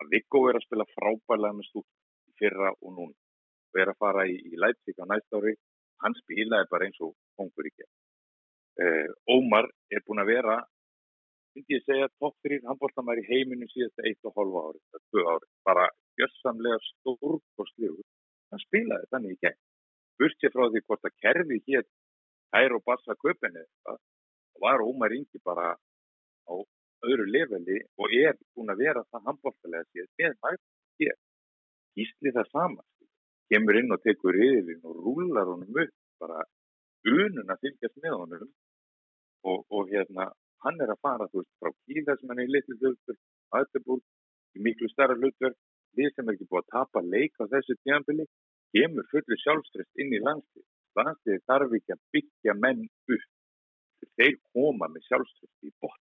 [0.02, 1.88] að Viggo er að spila frábærlega með stúrt
[2.40, 3.16] fyrra og núna.
[3.72, 5.54] Og er að fara í, í Leipzig á næst ári,
[6.04, 7.92] hann spilaði bara eins og í gerð.
[8.82, 10.56] Uh, Ómar er búin að vera,
[11.56, 14.80] myndi ég segja, topp 3 handbóltamær í heiminu síðasta 1,5 ári,
[15.16, 15.50] 2 ári.
[15.68, 15.88] Bara
[16.20, 18.06] gjössamlega stór og sliður.
[18.52, 19.60] Hann spilaði þannig í gerð
[20.22, 21.86] burtið frá því hvort að kerfi hér
[22.54, 23.98] hær og bassa köpinni það
[24.64, 26.54] var Ómar Ingi bara á
[27.08, 30.62] öðru leveli og er búin að vera það handbóltalega sér með mætt
[31.02, 31.16] hér
[31.98, 32.84] gísli það sama
[33.52, 36.46] kemur inn og tekur yfirinn og rúlar honum upp bara
[37.16, 38.48] unun að fylgjast með honum
[39.50, 40.30] og, og hérna
[40.64, 43.22] hann er að fara þú veist frá Kíla sem hann er í litlu hlutverk
[43.58, 44.00] aðtebúr
[44.56, 45.58] í miklu starra hlutverk
[45.98, 48.26] við sem er ekki búið að tapa leik á þessu tjánbili
[48.76, 50.66] kemur fullu sjálfströst inn í landslið.
[50.98, 52.86] Landslið þarf ekki að byggja menn
[53.16, 53.28] upp.
[54.18, 56.01] Þeir koma með sjálfströst í bort.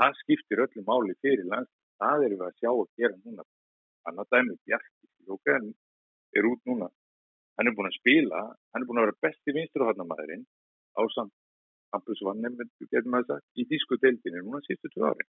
[0.00, 1.76] Það skiptir öllu máli fyrir landslið.
[2.00, 3.44] Það erum við að sjá að gera núna.
[4.04, 5.66] Þannig að dæmið Bjarki Lóken
[6.40, 6.88] er út núna.
[7.58, 8.40] Hann er búin að spila,
[8.72, 10.46] hann er búin að vera besti vinsturhaldnamaðurinn
[10.96, 11.34] á samt
[13.60, 15.26] í dísku deildinu núna sístu tvö ári.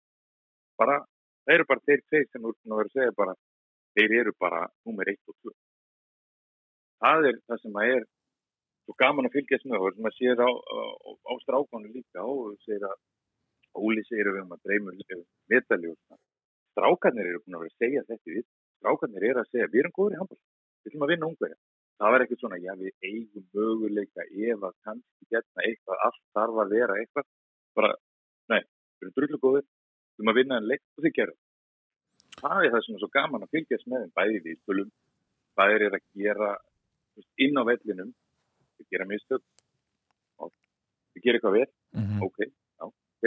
[0.79, 0.95] Bara,
[1.43, 3.33] það eru bara þeir tveir sem þú verður að segja bara,
[3.93, 5.53] þeir eru bara nummer 1 og 2
[7.05, 8.05] það er það sem að er
[8.85, 10.79] svo gaman að fylgjast með og sem að sér á, á,
[11.29, 12.97] á strákonu líka og sér að
[13.75, 14.95] Óli segir að við höfum að dreymur
[15.51, 16.21] metali og svona.
[16.75, 18.45] Strákarnir eru búin að vera að segja þetta við.
[18.79, 20.41] Strákarnir eru að segja við erum góður í handball.
[20.83, 21.57] Við ætlum að vinna ungverja.
[21.95, 26.61] Það var ekkert svona, já við eigum möguleika ef að kannski getna eitthvað, allt þarf
[26.63, 27.27] að vera eitthvað.
[27.79, 27.91] Bara,
[28.51, 28.61] nei,
[28.99, 31.39] við erum drullu góður, við erum að vinna en leikt og þið gerum.
[32.35, 34.91] Það er það sem er svo gaman að fylgjast með þeim bæði við spölum.
[35.55, 36.51] Það er að gera
[37.39, 38.11] inn á vellinum
[38.75, 39.43] við gera mistök
[41.15, 42.23] við gera eitthvað vel mm -hmm.
[42.27, 42.39] ok,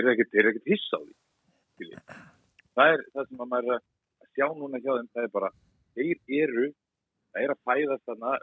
[0.02, 1.88] eru ekkert, hiss á því?
[2.78, 5.50] Það er það sem að maður að sjá núna hjá þeim, það er bara
[5.98, 6.68] þeir eru,
[7.32, 8.37] það er að fæðast þarna,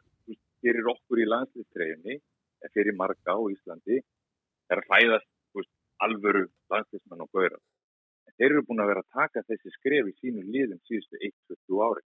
[0.64, 2.18] þeir eru okkur í landslýstreginni,
[2.66, 4.02] þeir eru marga á Íslandi,
[4.66, 5.74] þeir eru að fæðast veist,
[6.06, 7.62] alvöru landslýstmenn og gauðra
[8.40, 12.06] þeir eru búin að vera að taka þessi skref í sínu liðum síðustu 1-20 árið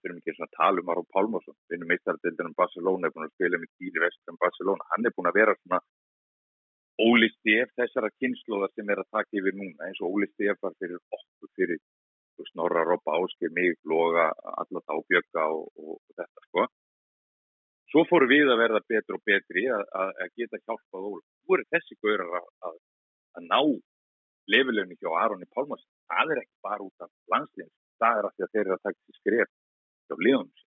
[0.00, 3.34] við erum ekki að tala um Aron Pálmarsson við erum meistaraldildinum Barcelona er búin að
[3.36, 5.80] spila með Kýri Vestrum Barcelona, hann er búin að vera svona
[7.00, 10.76] Óli Stef þessara kynnslóðar sem er að taka yfir núna eins og Óli Stef var
[10.78, 11.80] fyrir okkur fyrir
[12.48, 14.30] Snorra, Robba, Áskir, mig, Loga
[14.62, 16.66] alla dábjöka og, og, og þetta sko
[17.92, 21.58] svo fóru við að verða betur og betri að, að, að geta hjálpað Óli þú
[21.58, 22.78] eru þessi gaurar að,
[23.36, 23.60] að ná
[24.50, 28.62] lefilegni hjá Aronni Pálmarsson það er ekki bara út af landsleginn það er að þeir
[28.64, 29.50] eru að taka þessi skref
[30.10, 30.68] hjá liðunum sér.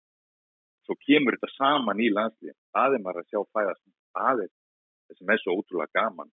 [0.86, 2.58] Svo kemur þetta saman í landslíðin.
[2.74, 3.84] Það er maður að sjá fæðast.
[4.18, 4.50] Það er
[5.12, 6.32] það sem er svo ótrúlega gaman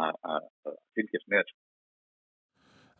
[0.00, 1.58] að fylgjast með þessu.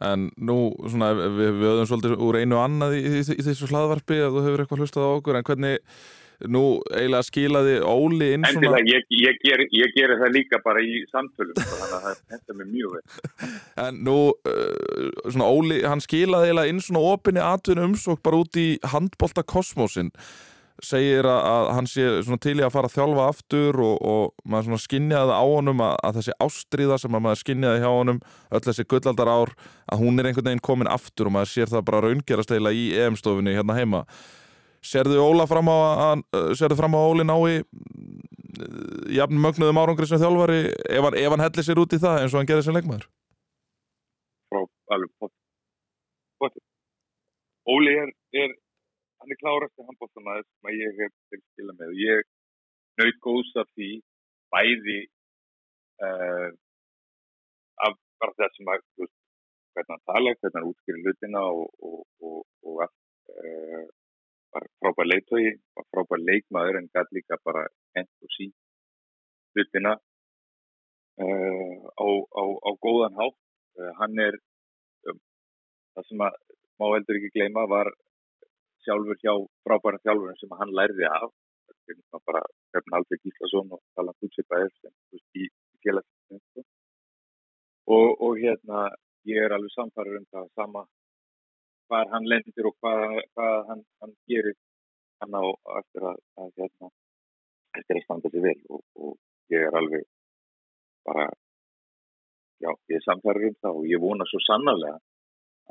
[0.01, 0.57] En nú,
[0.89, 4.45] svona, við, við höfum svolítið úr einu annað í, í, í þessu hlaðvarpi að þú
[4.47, 5.83] hefur eitthvað hlustað á okkur, en hvernig
[6.49, 8.63] nú eiginlega skilaði Óli inn svona...
[8.63, 12.59] Endilega, ég, ég, ger, ég ger það líka bara í samtölum, þannig að það hendur
[12.61, 13.03] mig mjög vel.
[13.85, 14.17] En nú,
[14.49, 19.45] uh, svona Óli, hann skilaði eiginlega inn svona opinni atvinnum umsók bara út í handbólta
[19.45, 20.15] kosmosin
[20.87, 22.07] segir að, að hann sé
[22.41, 26.19] til í að fara að þjálfa aftur og, og maður skinniði á honum að, að
[26.21, 29.55] þessi ástriða sem maður skinniði hjá honum öll þessi gullaldar ár
[29.91, 32.87] að hún er einhvern veginn komin aftur og maður sér það bara raungerast eiginlega í
[33.05, 34.05] EM-stofunni hérna heima
[34.81, 36.23] Serðu Óla fram á að,
[36.57, 37.61] serðu fram á Óli nái
[39.13, 42.35] jafn mögnuðum árangri sem þjálfari ef hann, ef hann hellir sér út í það eins
[42.35, 43.05] og hann gerir sem leikmaður?
[44.49, 44.63] Frá
[44.97, 45.31] alveg.
[47.71, 48.57] Óli er, er
[49.21, 52.29] hann er klárast í handbóttanæður sem ég hef til skila með og ég
[53.01, 53.91] naut góðs af því
[54.55, 55.01] bæði
[56.07, 56.49] uh,
[57.87, 62.39] af bara það sem að hvernig hann tala, hvernig hann útskýrir hlutina og, og, og,
[62.67, 62.99] og allt
[63.37, 63.85] uh,
[64.51, 65.45] var frábær leittói
[65.79, 68.51] var frábær leikmaður en gæti líka bara hent og sí
[69.55, 69.95] hlutina
[71.23, 72.07] uh, á,
[72.41, 73.39] á, á góðan hátt.
[74.01, 74.35] Hann er
[75.09, 75.19] um,
[75.95, 76.39] það sem að
[76.81, 77.89] má heldur ekki gleyma var
[78.85, 79.35] sjálfur hjá
[79.67, 81.31] frábæra þjálfurinn sem hann lærði af
[81.91, 84.71] það er bara Hrefn Alfred Gíslason og Talan Kutsipaev
[85.41, 85.49] í
[85.83, 86.65] félagsfjöldinu sko.
[87.97, 88.89] og, og hérna
[89.29, 90.85] ég er alveg samfarið um það sama
[91.91, 94.57] hvað hann lendir og hvað, hvað hann, hann gerir
[95.21, 95.45] hann á
[95.81, 96.91] eftir að, að hérna,
[97.81, 99.17] eftir að standa sér vel og, og
[99.55, 100.07] ég er alveg
[101.09, 101.27] bara
[102.63, 104.99] já, ég er samfarið um það og ég vona svo sannarlega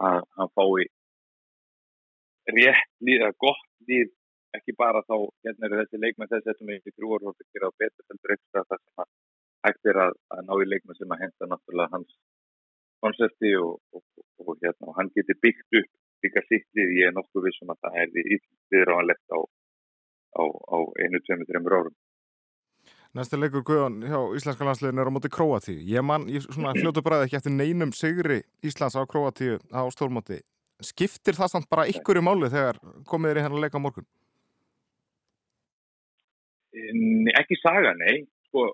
[0.09, 0.89] að hann fái
[2.55, 4.09] rétt líð, eða gott líð
[4.57, 7.71] ekki bara þá, hérna eru þessi leikmenn þess að þetta með þrjú orð og gera
[7.81, 9.09] betur heldur ekstra það sem að
[9.67, 12.17] hægt er að, að ná í leikmenn sem að henda náttúrulega hans
[13.03, 15.89] konsepti og, og, og, og hérna, hann getur byggt upp
[16.25, 21.47] líka sittlið, ég er nokkuð vissum að það er viðráðanlegt á, á, á einu, tveimu,
[21.47, 21.97] þreymur árum.
[23.17, 25.79] Næsta leikur Guðan hjá Íslenska landsliðin er á móti Kroatíu.
[25.81, 30.43] Ég man, ég svona fljótu bræði ekki eftir neinum sigri Íslands á Kroatíu á stórmóti.
[30.79, 32.77] Skiptir það samt bara ykkur í máli þegar
[33.09, 34.05] komið er í hennar leika morgun?
[36.71, 38.21] Nei, ekki saga, nei.
[38.47, 38.69] Sko,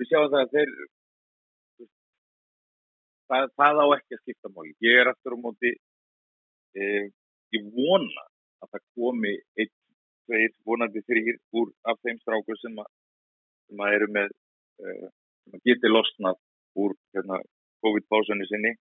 [0.00, 0.72] við sjáum það að þeir
[3.30, 4.74] það, það á ekki að skipta máli.
[4.88, 5.72] Ég er aftur á móti
[6.74, 7.06] eh,
[7.54, 8.26] ég vona
[8.64, 9.72] að það komi einn,
[10.26, 12.90] tveir, vonandi þrýr úr af þeim strákur sem að,
[13.70, 14.34] sem að eru með
[14.82, 15.08] eh,
[15.44, 16.42] sem að geti losnað
[16.80, 17.40] úr hérna,
[17.84, 18.74] COVID-básunni sinni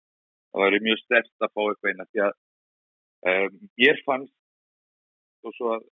[0.49, 2.33] það væri mjög stert að fá eitthvað eina því að
[3.31, 4.35] um, ég fannst
[5.47, 5.87] og svo að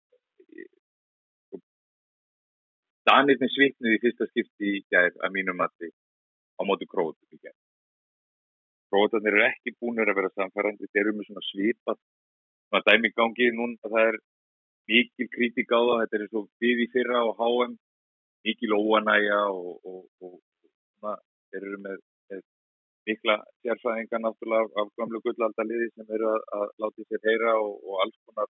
[3.06, 5.92] Danirni svitnuði í fyrsta skipti í gæð að mínum mati
[6.58, 7.54] á mótu krótum í gæð
[8.96, 12.00] Krótarnir eru ekki búinir að vera samfærandi, þeir eru með svona svipat,
[12.70, 14.18] svona dæmi gangi núna, það er
[14.92, 17.74] mikil kritik á það, þetta er svo byði fyrra á HM,
[18.46, 20.38] mikil óanæja og, og, og,
[21.02, 21.18] og
[21.50, 22.04] þeir eru með
[23.10, 28.18] mikla sérfæðingar náttúrulega af gamlu gullaldaliði sem eru að, að láti sér heyra og alls
[28.26, 28.50] konar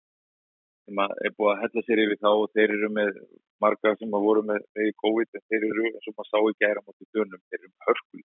[0.88, 3.22] sem er búið að hella sér yfir þá og þeir eru með
[3.64, 6.58] marga sem að voru með, með COVID en þeir eru eins og maður sá í
[6.64, 8.26] gæra motið dönum, þeir eru hörkull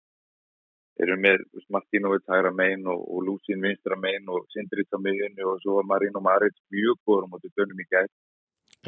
[1.01, 5.61] eru með Martinovic hægra megin og, og Lúsin vinstra megin og Sindrits á meginu og
[5.63, 8.11] svo var Marín og Marits mjög góður móti dönum í gæð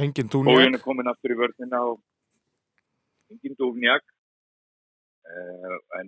[0.03, 0.55] Engin Dúnjak.
[0.55, 1.99] og henni komin aftur í vörðina og
[3.29, 4.05] engin Dúnjak.
[5.23, 6.07] Uh, en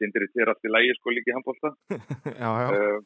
[0.00, 2.96] Sindrits er alltaf lægi sko líki handbólta uh,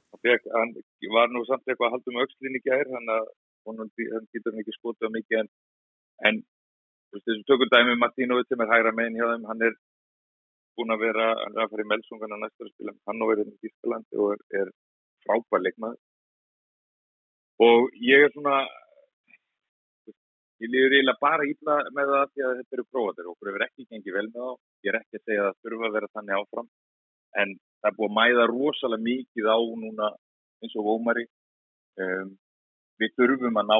[0.58, 0.76] hann
[1.16, 3.12] var nú samt eitthvað að halda um aukslinn í gæð hann,
[3.68, 5.52] hann getur hann ekki skotað mikið en,
[6.30, 6.42] en
[7.12, 9.78] þessum tökum dæmi Martinovic sem er hægra megin hjá þeim hann er
[10.78, 13.70] búin að vera, hann er að fara í Melsungana næstur með hann og verið í
[13.70, 14.68] Ískalandi og er, er
[15.24, 15.98] frábær leikmaður.
[17.66, 18.60] Og ég er svona
[20.62, 23.64] ég liður eiginlega bara íla með það því að þetta eru prófatir og okkur hefur
[23.66, 24.52] ekki gengið vel með þá.
[24.84, 26.68] Ég er ekki að segja að það þurfa að vera þannig áfram.
[27.42, 30.10] En það er búin að mæða rosalega mikið á núna
[30.62, 31.24] eins og ómari.
[31.98, 32.30] Um,
[32.98, 33.78] við þurfum að ná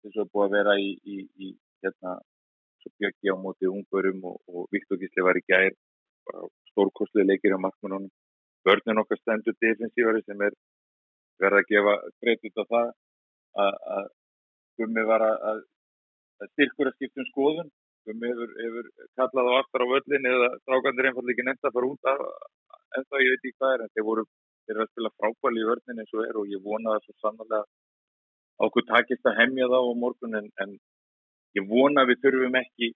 [0.00, 2.16] þess að búin að vera í, í, í hérna
[2.80, 5.74] svo bjöggi á móti ungurum og, og Viktor Gísli var í gær.
[6.70, 8.10] Stórkostlega leikir á markmannunum
[8.64, 10.54] börnun okkar stendur defensívari sem er
[11.42, 12.90] verið að gefa breytut á það
[13.64, 14.10] að
[14.80, 15.60] Gummi var að,
[16.40, 17.72] að styrkur að skiptum skoðun.
[18.08, 18.86] Gummi hefur, hefur
[19.20, 22.22] kallað á aftar á völlin eða strákandir einfallega ekki nefnt að fara út af
[22.96, 24.24] en þá ég veit ekki hvað er en þeir voru
[24.64, 27.14] þeir eru að spila frábæli í vörnin eins og er og ég vona það svo
[27.20, 27.60] sannlega
[28.66, 30.74] okkur takist að hemja þá á morgun en, en
[31.58, 32.90] ég vona við þurfum ekki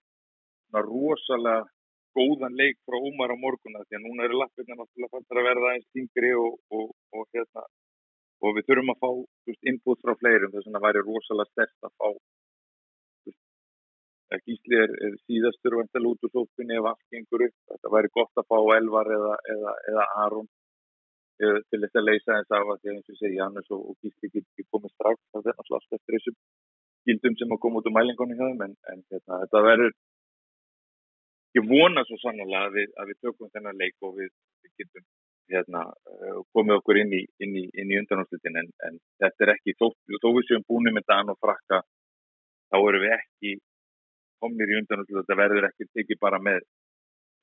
[0.74, 1.68] rosalega
[2.14, 5.72] góðan leik frá Ómar á morgunna því að núna eru lappirna náttúrulega fannst að verða
[5.74, 7.64] eins yngri og, og, og, hérna,
[8.44, 9.10] og við þurfum að fá
[9.72, 12.08] input frá fleirum þess að það væri rosalega stert að fá
[14.34, 17.56] er, er síðastur og ental út úr sófinni ef allt gengur upp.
[17.70, 20.48] Þetta væri gott að fá Elvar eða, eða, eða Aron
[21.42, 23.84] eða, til þess að leysa þess af að því að eins og segja Janus og
[24.00, 26.36] Gísli getur ekki komið strax það er náttúrulega alltaf eftir þessum
[27.08, 29.92] gildum sem að koma út úr mælingunni hjá þeim en, en þetta, þetta verður
[31.58, 34.30] ég vona svo sannlega að við, að við tökum þennan leik og við,
[34.64, 35.06] við getum
[35.52, 39.76] hérna, uh, komið okkur inn í, inn í, í undanáttutin en, en þetta er ekki
[39.80, 39.90] þó,
[40.22, 41.82] þó við séum búinir með Dan og frakka
[42.72, 43.52] þá erum við ekki
[44.42, 46.64] komnir í undanáttutin þetta verður ekki tekið bara með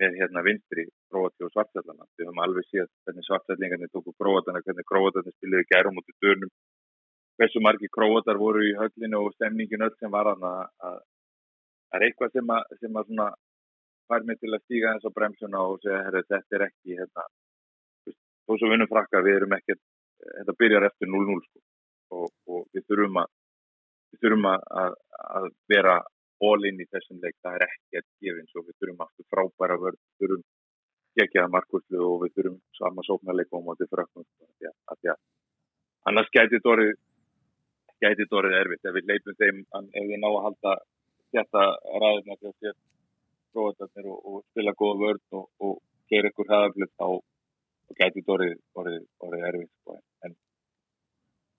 [0.02, 4.88] með hérna vinstri Króati og Svartfjallana við höfum alveg séð hvernig Svartfjallingarnir tóku Króatana, hvernig
[4.90, 6.50] Króatarnir spiliði gærum út í dörnum
[7.42, 12.36] hversu margi króatar voru í höllinu og stemningin öll sem var að það er eitthvað
[12.36, 13.28] sem að, sem að svona
[14.12, 17.26] fær mig til að stíga eins á bremsuna og segja, herru, þetta er ekki hérna,
[18.52, 19.78] þó sem vinnum frakka við erum ekki,
[20.22, 21.62] þetta byrjar eftir 0-0 sko.
[22.12, 23.30] og, og við þurfum að
[24.12, 24.96] við þurfum að,
[25.40, 26.00] að vera
[26.42, 27.76] all in í þessum leik, það er að
[28.26, 32.60] gefa eins og við þurfum aftur frábæra vörð, við þurfum að markvöldu og við þurfum
[32.80, 34.28] sama sóknarleik og mótið fraknum
[34.92, 35.22] að því að
[36.10, 36.94] annars gæti þetta orðið
[38.02, 38.88] gæti þetta orðið erfitt.
[38.88, 40.76] Ef við leipum þeim ef við ná að halda
[41.36, 41.66] þetta
[42.04, 42.78] ræðina til að sér
[43.62, 45.78] og, og spila góða vörð og, og
[46.12, 47.08] gera ykkur hraðaflöf þá
[48.00, 49.98] gæti þetta orðið, orðið, orðið erfitt sko.
[50.26, 50.36] en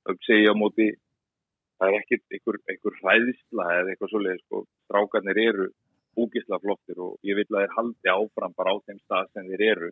[0.07, 0.89] það segja á móti
[1.79, 4.63] það er ekkert einhver, einhver hræðisla eða eitthvað svolítið sko.
[4.87, 5.69] strákarnir eru
[6.23, 9.65] úgisla flottir og ég vil að þeir haldi áfram bara á þeim stað sem þeir
[9.71, 9.91] eru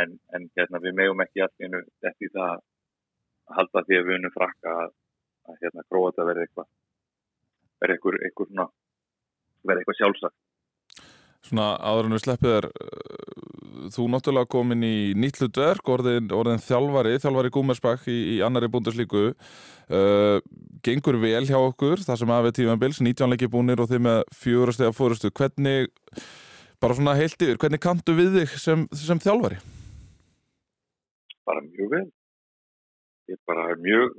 [0.00, 2.62] en, en hérna, við megum ekki allir þetta í það
[3.56, 4.92] halda því að við unum frakka að,
[5.50, 6.68] að hérna Króata verði eitthvað
[7.80, 8.70] verði eitthvað, eitthvað
[9.66, 10.38] verði eitthvað sjálfsagt
[11.50, 12.66] Svona áður en við sleppið er
[13.94, 19.30] þú náttúrulega komin í nýtt hlutverk orðin, orðin þjálfari, þjálfari Gúmersbakk í, í annari búndarslíku
[19.30, 20.38] uh,
[20.86, 24.94] gengur vel hjá okkur það sem aðeins tímanbils, 19 leiki búnir og þið með fjórastega
[24.96, 25.90] fórustu hvernig,
[26.82, 29.60] bara svona heilt yfir hvernig kantu við þig sem, sem þjálfari?
[31.48, 32.06] Bara mjög vel.
[33.30, 34.16] Ég bara er mjög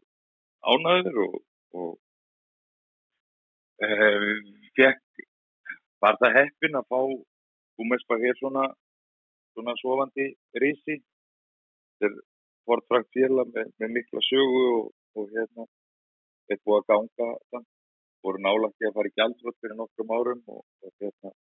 [0.62, 1.36] ánæður og,
[1.76, 1.92] og
[3.84, 5.26] um, fekk
[6.02, 7.02] var það heppin að fá
[7.80, 8.70] Gúmersbakk er svona
[9.52, 10.28] svona sofandi
[10.64, 12.18] risi þetta er
[12.70, 15.68] fortfrakt félag með, með mikla sögu og, og hérna
[16.50, 17.70] þetta búið að ganga þann
[18.26, 21.34] voru nálagt í að fara í gjaldröld fyrir nokkrum árum og, og hérna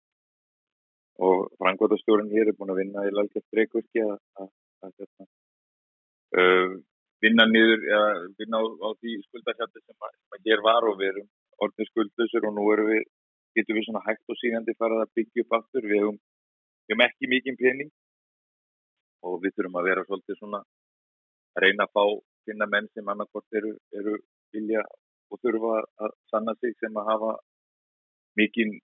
[1.29, 4.51] og frangvöldastjórun hér er búin að vinna í lalgjast reykvöski að, að,
[4.87, 5.27] að hérna,
[6.39, 6.77] uh,
[7.25, 11.11] vinna niður eða vinna á, á því skuldarhjaldi sem, sem að hér var og við
[11.13, 11.29] erum
[11.67, 13.03] orðin skuldlösur og nú erum við
[13.59, 15.89] getum við svona hægt og síðandi farað að byggja upp aftur.
[15.91, 16.19] Við hefum,
[16.89, 17.91] við hefum ekki mikið pening.
[19.27, 20.61] Og við þurfum að vera svolítið svona
[21.57, 22.05] að reyna að fá
[22.49, 24.17] finna menn sem annarkort eru, eru
[24.55, 24.83] vilja
[25.29, 25.73] og þurfa
[26.05, 27.33] að sanna sig sem að hafa
[28.39, 28.79] mikið,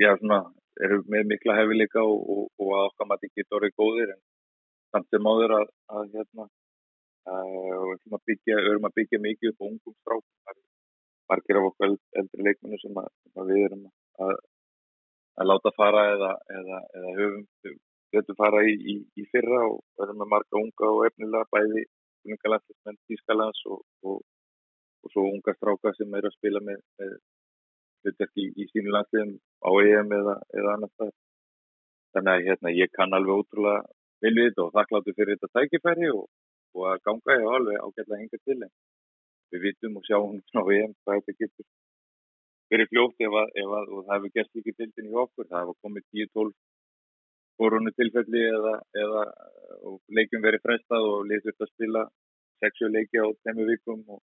[0.00, 0.38] já svona,
[0.80, 4.14] eru með mikla hefileika og, og, og að okkar maður ekki geta orðið góðir.
[4.14, 4.22] En
[4.94, 5.66] samt sem áður að,
[5.98, 6.48] að hérna,
[7.34, 10.62] að byggja, örum að byggja mikið upp ungum strákum.
[11.28, 13.86] Margir af okkur eldri leikmennu sem, sem að við erum
[14.24, 14.34] að,
[15.40, 17.44] að láta fara eða, eða, eða höfum
[18.14, 21.84] getur fara í, í, í fyrra og verðum með marga unga og efnilega bæði
[22.30, 24.22] ungalandsmenn Tískalands og, og,
[25.04, 27.16] og svo unga stráka sem eru að spila með, með
[28.04, 29.34] hlutverki í, í sínu landsliðum
[29.66, 31.12] á EM eða, eða annars það
[32.14, 33.82] þannig að hérna, ég kann alveg ótrúlega
[34.24, 36.26] við þetta og þakkláttu fyrir þetta tækifæri og,
[36.78, 38.74] og að ganga ég alveg ágætlega hinga til en
[39.54, 41.66] við vitum og sjáum á EM hvað þetta getur
[42.72, 45.60] verið fljótt ef að, ef að og það hefur gert ekki tildin í okkur, það
[45.62, 46.54] hefur komið 10-12
[47.60, 49.24] koronu tilfelli eða, eða
[50.18, 52.04] leikum verið frestað og litur að spila
[52.64, 54.22] 6 leiki á temi vikum og,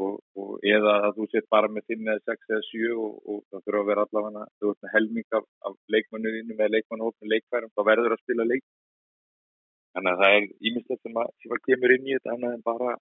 [0.00, 3.42] og, og eða að þú sett bara með 5 eða 6 eða 7 og, og
[3.50, 7.74] það þurfa að vera allavega þú veist með helming af, af leikmannuðinu með leikmannuhófnum leikfærum,
[7.74, 8.64] þá verður að spila leik.
[9.90, 12.96] Þannig að það er ímyndilegt sem, að kemur inn í þetta en bara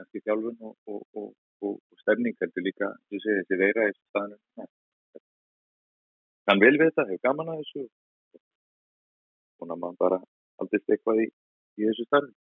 [0.00, 1.32] kannski þjálfun og
[1.66, 4.68] og, og stefning heldur líka þessi veira í staðinu
[6.50, 7.86] kann vel við þetta, hefur gaman að þessu
[9.60, 10.20] og að mann bara
[10.60, 11.26] aldrei stekvað í,
[11.80, 12.34] í þessu starfi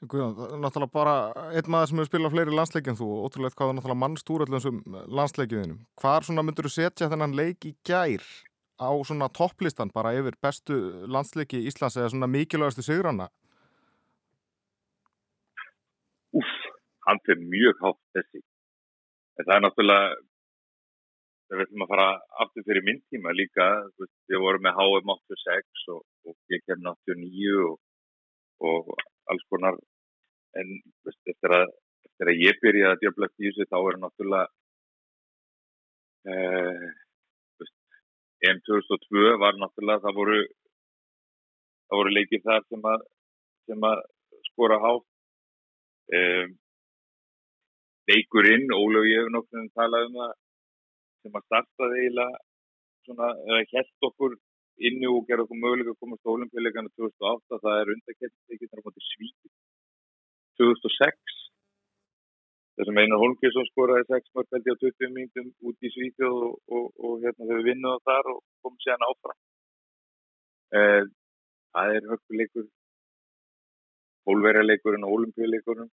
[0.00, 1.14] Guðjón, náttúrulega bara
[1.52, 4.44] einn maður sem hefur spilað fleiri landsleikið en þú og ótrúlega hvað er náttúrulega mannstúr
[4.46, 4.78] allir þessum
[5.18, 5.82] landsleikiðinum.
[6.00, 8.24] Hvar svona myndur þú setja þennan leik í gær
[8.80, 13.28] á svona topplistan bara yfir bestu landsleiki í Íslands eða svona mikilvægastu sigrana?
[17.06, 18.42] Hann fyrir mjög hátt þessi.
[19.38, 20.16] En það er náttúrulega,
[21.50, 22.08] við ætlum að fara
[22.44, 26.92] aftur fyrir minn tíma líka, veist, við vorum með HM 86 og, og ég kemur
[26.92, 27.78] 89 og,
[28.70, 28.90] og
[29.32, 29.78] alls konar,
[30.60, 30.72] en
[31.06, 31.66] veist, eftir, að,
[32.10, 34.46] eftir að ég byrjaði að djöflast í þessu þá er náttúrulega,
[36.34, 36.88] eh,
[37.62, 37.76] veist,
[38.52, 40.40] M2002 var náttúrulega, það voru,
[41.88, 43.06] það voru leikið þar sem að,
[43.70, 44.08] sem að
[44.50, 45.06] skora hátt.
[46.10, 46.59] Um,
[48.10, 50.36] leikurinn, Ólaf ég hef nokkur talað um það
[51.20, 52.38] sem að startaði eiginlega
[53.06, 54.38] svona, eða held okkur
[54.88, 59.04] inni og gera okkur möguleika að komast á olimpíuleikana 2008, það er undakettileikinn á móti
[59.10, 59.52] Svík
[60.60, 61.40] 2006
[62.80, 66.86] þessum Einar Holmgjörnsson skoraði 6 mörgveldi á 20 mínutum út í Svík og, og, og,
[67.04, 69.38] og hérna þau vinnuðu þar og komum séðan áfram.
[70.78, 71.02] Eh,
[71.74, 72.68] það er höfkuleikur
[74.30, 75.90] hólverjarleikurinn og olimpíuleikurinn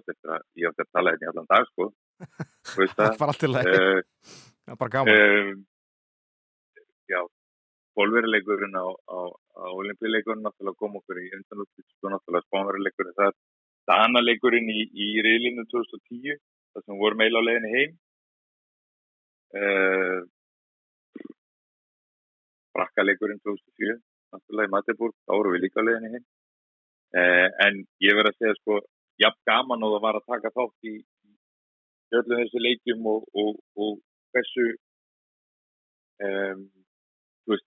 [0.00, 1.88] að, ég átti að tala hérna í allan dag sko.
[2.66, 3.16] Það.
[3.20, 4.00] Var alltaf leið uh,
[4.66, 5.12] það var bara gaman.
[5.12, 5.50] uh,
[7.12, 7.20] já,
[7.98, 13.36] bólverileikurinn á, á, á olimpíuleikurinn náttúrulega kom okkur í undanlútt sko náttúrulega spánverileikurinn það
[13.90, 16.40] danaleikurinn í, í reylinu 2010
[16.74, 17.94] það sem voru meil á leiðinni heim.
[19.56, 20.18] Uh,
[22.76, 24.00] brakkaleikurinn 2004
[24.34, 26.26] náttúrulega í Matebúrg, þá voru við líka á leiðinni heim.
[27.16, 28.80] En ég verði að segja sko
[29.22, 30.96] jafn gaman og það var að taka þátt í
[32.16, 33.98] öllum þessu leikjum og, og, og
[34.34, 34.66] hversu
[36.26, 36.66] um,
[37.50, 37.66] veist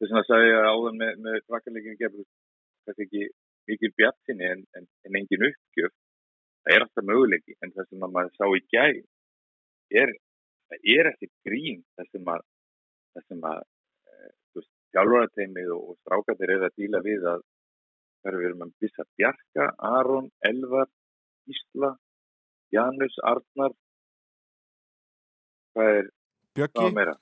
[0.00, 2.26] þess að sagði að áðan með, með rakkarleikinu gefur
[2.88, 3.26] þetta ekki
[3.70, 5.92] mikið bjartinni en, en, en engin uppgjöf.
[6.60, 9.02] Það er alltaf möguleiki en það sem að maður sá í gæð
[10.00, 10.14] er,
[10.70, 14.64] það er ekki grín það sem að eh,
[14.94, 17.44] þjálfarateimið og strákatir er að díla við að
[18.28, 20.88] er við erum að Bissa Bjarka, Aron, Elvar,
[21.50, 21.94] Ísla,
[22.74, 23.74] Janus, Arnar,
[25.74, 26.12] hvað er
[26.58, 27.16] Bjöggi, það meira?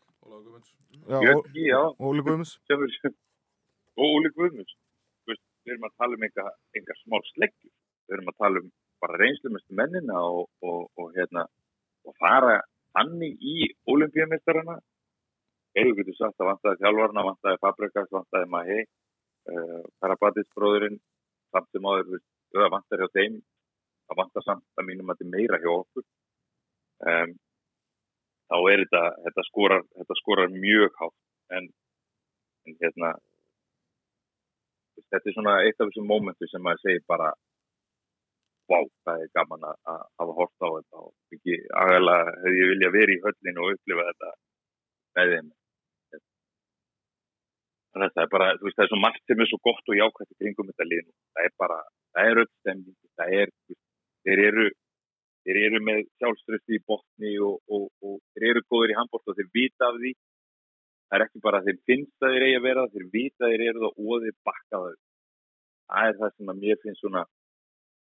[1.08, 2.58] Björki, já, Óli Guðmunds
[3.98, 4.74] Óli Guðmunds.
[5.28, 7.72] Við erum að tala um enga smál sleggjur.
[8.08, 8.68] Við erum að tala um
[9.02, 11.44] bara reynslumestu mennina og, og, og, hérna,
[12.06, 12.60] og fara
[12.98, 14.78] hannig í olimpíumistarana.
[15.78, 19.07] Eða getur sagt að vantaði þjálfarna, vantaði Fabrikas, vantaði Mahi, uh,
[20.02, 20.98] Karabatis bróðurinn,
[21.54, 22.22] samt sem áður,
[22.54, 23.38] það vantar hjá þeim,
[24.08, 26.06] það vantar samt að mínum að þetta er meira hjá okkur.
[27.08, 27.34] Um,
[28.48, 31.68] þá er þetta, þetta skorar, þetta skorar mjög hátt en,
[32.66, 33.12] en hérna
[34.98, 37.30] þetta er svona eitt af þessum mómentu sem maður segir bara
[38.68, 42.72] vá, það er gaman að að hafa hort á þetta og ekki aðalega hefði ég
[42.72, 44.32] vilja verið í höllinu og upplifa þetta
[45.18, 45.56] með þeim að
[48.02, 50.34] það er bara, þú veist, það er svo margt sem er svo gott og jákvæmt
[50.34, 51.78] í kringum þetta lið það er bara,
[52.14, 53.82] það er öll stemning það er, veist,
[54.28, 54.68] þeir eru
[55.48, 59.38] þeir eru með sjálfströsti í botni og, og, og þeir eru góður í handbótt og
[59.38, 60.10] þeir vita af því.
[61.08, 63.54] Það er ekki bara þeir finnst að þeir eigi að vera það, þeir vita að
[63.54, 64.98] þeir eru það og þeir bakka það
[65.88, 67.22] það er það sem að mér finnst svona,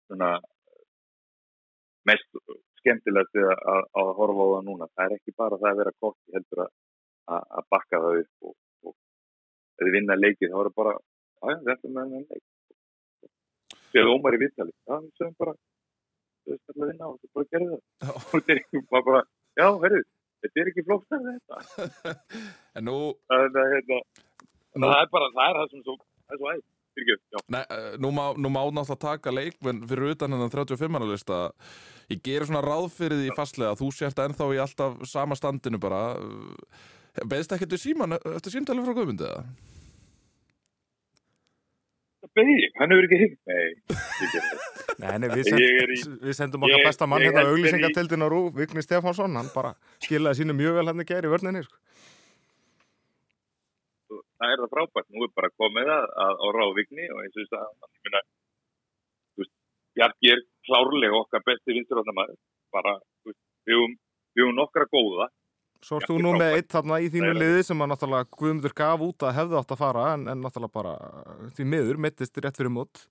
[0.09, 0.31] svona
[2.09, 2.41] mest
[2.81, 4.89] skemmtilegt að, að, að horfa á það núna.
[4.91, 6.73] Það er ekki bara það að vera gott heldur að,
[7.37, 8.70] að, bakka það upp og, og
[9.81, 12.47] ef þið vinna leikið þá er það bara já, þetta með þennan leik.
[13.91, 15.53] Þegar Ómar í vittali já, við sögum bara
[16.41, 18.11] þú veist alltaf að vinna og þú bara gerði það.
[18.11, 19.23] Og þetta er ekki bara,
[19.61, 20.03] já, herru,
[20.45, 22.13] þetta er ekki flókt að þetta.
[22.77, 22.99] En nú,
[23.31, 24.03] það er, hérna,
[24.77, 26.53] það er bara, það er það sem svo, það er svo
[27.01, 31.41] já, nei, eh, nú, má, má náttúrulega taka leikmenn fyrir utan hennan 35 lista.
[32.11, 35.79] Ég gerir svona ráð fyrir því fastlega að þú sért ennþá í alltaf sama standinu
[35.79, 36.01] bara.
[37.23, 39.31] Beðist ekki til síman eftir símtali frá Guðmundi
[42.31, 43.31] það beði ég, hann hefur ekki ég
[44.31, 44.59] gerði það.
[45.01, 45.45] Nei, við,
[45.81, 48.81] er í- send, við sendum okkar besta mann hérna á held auglýsingatildin á Rú, Vigni
[48.85, 49.71] Stefánsson, hann bara
[50.03, 51.77] skilaði sínu mjög vel hann í gæri vörninni, sko.
[54.41, 57.33] það er það frábært, nú er bara komið að, að á ráðvigni og að ég
[57.35, 57.39] þú
[59.43, 59.53] veist,
[59.97, 62.37] Bjarki er klárlega okkar besti vinsturáttamæður,
[62.71, 63.93] bara, þú veist, við höfum,
[64.35, 65.25] við höfum nokkra góða,
[65.81, 69.01] Svo Já, þú nú með eitt þarna í þínu liði sem að náttúrulega Guðmundur gaf
[69.01, 70.93] út að hefði átt að fara en, en náttúrulega bara
[71.57, 73.01] því miður mittist rétt fyrir mót.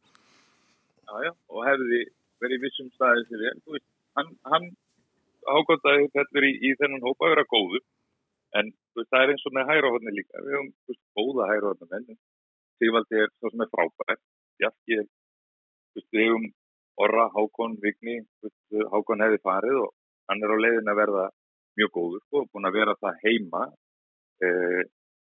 [1.10, 2.04] já, já, og hefði
[2.44, 4.68] verið vissum staðið sér vel, þú veist, hann, hann
[5.50, 7.82] ágótaði fellur í, í þennan hópa að vera góður,
[8.60, 12.20] en veist, það er eins og með hægrahotni líka, við höfum, veist, góða hægrahotni menn,
[12.80, 14.22] Sigvaldi er svo sem er frábært,
[14.60, 15.10] Bjarki er,
[15.98, 16.48] við höfum
[17.00, 18.20] Orra, Hákon, Vigni,
[18.92, 19.92] Hákon hefði farið og
[20.30, 21.26] hann er á leiðin að verða
[21.78, 23.64] mjög góður, sko, búin að vera það heima
[24.44, 24.82] eh,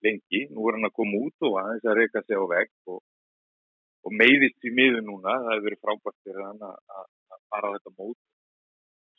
[0.05, 3.03] lengi, nú er hann að koma út og aðeins að reyka sig á vegg og
[4.05, 7.07] og meiðist í miður núna, það hefur verið frábært fyrir hann að
[7.49, 8.18] fara þetta mót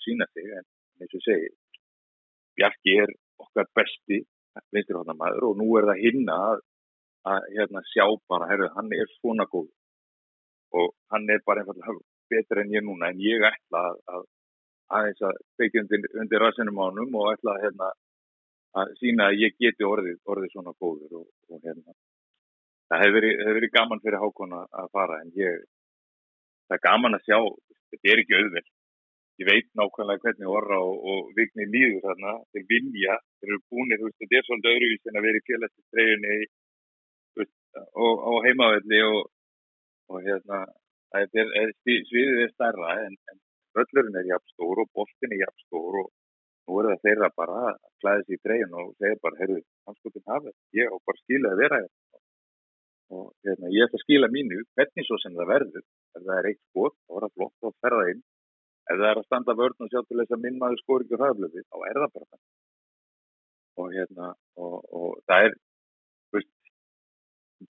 [0.05, 0.68] sína sig, en
[1.01, 1.49] eins og segi
[2.55, 3.11] Bjarki er
[3.41, 4.22] okkar besti
[4.72, 6.61] vinstirhóttamæður og nú er það hinna að,
[7.32, 9.72] að hérna, sjá bara, herru, hann er svona góð
[10.80, 11.97] og hann er bara einfallega
[12.32, 14.24] betur en ég núna, en ég ætla að, að
[14.94, 17.92] aðeins að feikja undir, undir rassinum á honum og ætla hérna,
[18.76, 21.96] að sína að ég geti orðið, orðið svona góður og, og hérna.
[22.92, 25.62] Það hefur verið, hefur verið gaman fyrir Hákon að fara en ég,
[26.68, 27.40] það er gaman að sjá
[27.96, 28.74] þetta er ekki auðveld
[29.42, 34.00] ég veit nákvæmlega hvernig orra og, og vigni líður þarna, þeir vilja þeir eru búinir,
[34.00, 36.38] þú veist, þetta er svolítið öðruvís en að vera í félagstistreyjunni
[38.06, 40.62] og, og heimavelli og, hérna
[41.20, 43.42] er, er, sviðið er stærra en, en
[43.78, 46.10] völlurinn er jafn stór og boltin er jafn stór og
[46.66, 49.98] nú er það þeirra bara að klæða sig í treyjun og segja bara, heyrðu, hann
[50.00, 52.22] skoðum hafa ég á bara skila að vera hérna.
[53.16, 55.84] Og hérna, ég ætla að skila mínu hvernig svo sem það verður.
[56.18, 58.24] Ef það er eitt skot, þá er það flott að ferða inn.
[58.86, 61.20] Ef það er að standa vörn og sjá til þess að minn maður skor ekki
[61.20, 62.42] hraðblöfi, þá er það bara
[63.76, 65.56] og hérna og, og það er
[66.36, 66.52] veist,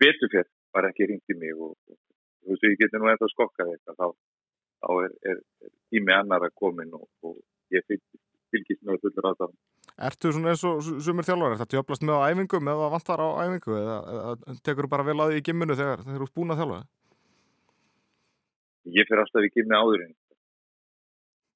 [0.01, 3.71] betur fyrir var ekki ringt í mig og, þú veist, ég geti nú ennþá skokkað
[3.73, 4.07] eitthvað þá,
[4.81, 7.37] þá er, er, er tími annar að komin og, og
[7.73, 9.55] ég fylgist, með fullur að það
[10.05, 13.27] Ertu svona eins og sumur þjálfur, er þetta jöflast með á æfingum eða vantar á
[13.45, 16.61] æfingu eða, eða tekur bara vel að því í gimminu þegar þeir eru búin að
[16.61, 16.79] þjálfa?
[18.93, 20.13] ég fyrir alltaf í kynni áðurinn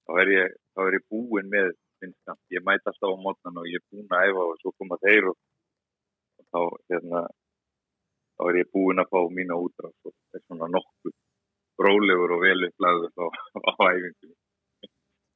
[0.07, 1.70] þá er ég, þá er ég búinn með
[2.01, 4.97] minnst, ég mæta alltaf á mótnan og ég er búinn að æfa og svo koma
[5.03, 5.38] þeir og,
[6.39, 6.61] og þá
[6.93, 7.24] hérna
[8.39, 11.15] þá er ég búinn að fá mína útráð og það er svona nokkuð
[11.86, 13.25] rólegur og vel upplæður á,
[13.69, 14.32] á æfingu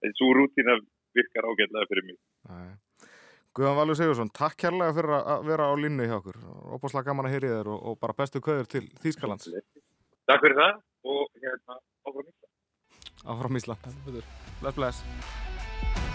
[0.03, 0.77] en svo rútina
[1.15, 2.17] virkar ágætlega fyrir mig
[2.49, 2.73] Nei.
[3.53, 6.39] Guðan Valur Sigursson, takk kærlega fyrir að vera á linnu hjá okkur.
[6.73, 9.51] Óbúslega gaman að heyri þér og, og bara bestu köður til Þýskalands.
[10.25, 10.81] Takk fyrir það
[11.13, 11.77] og hérna
[12.09, 12.49] áfram Ísland.
[13.35, 13.87] Áfram Ísland.
[14.63, 16.12] Bless, bless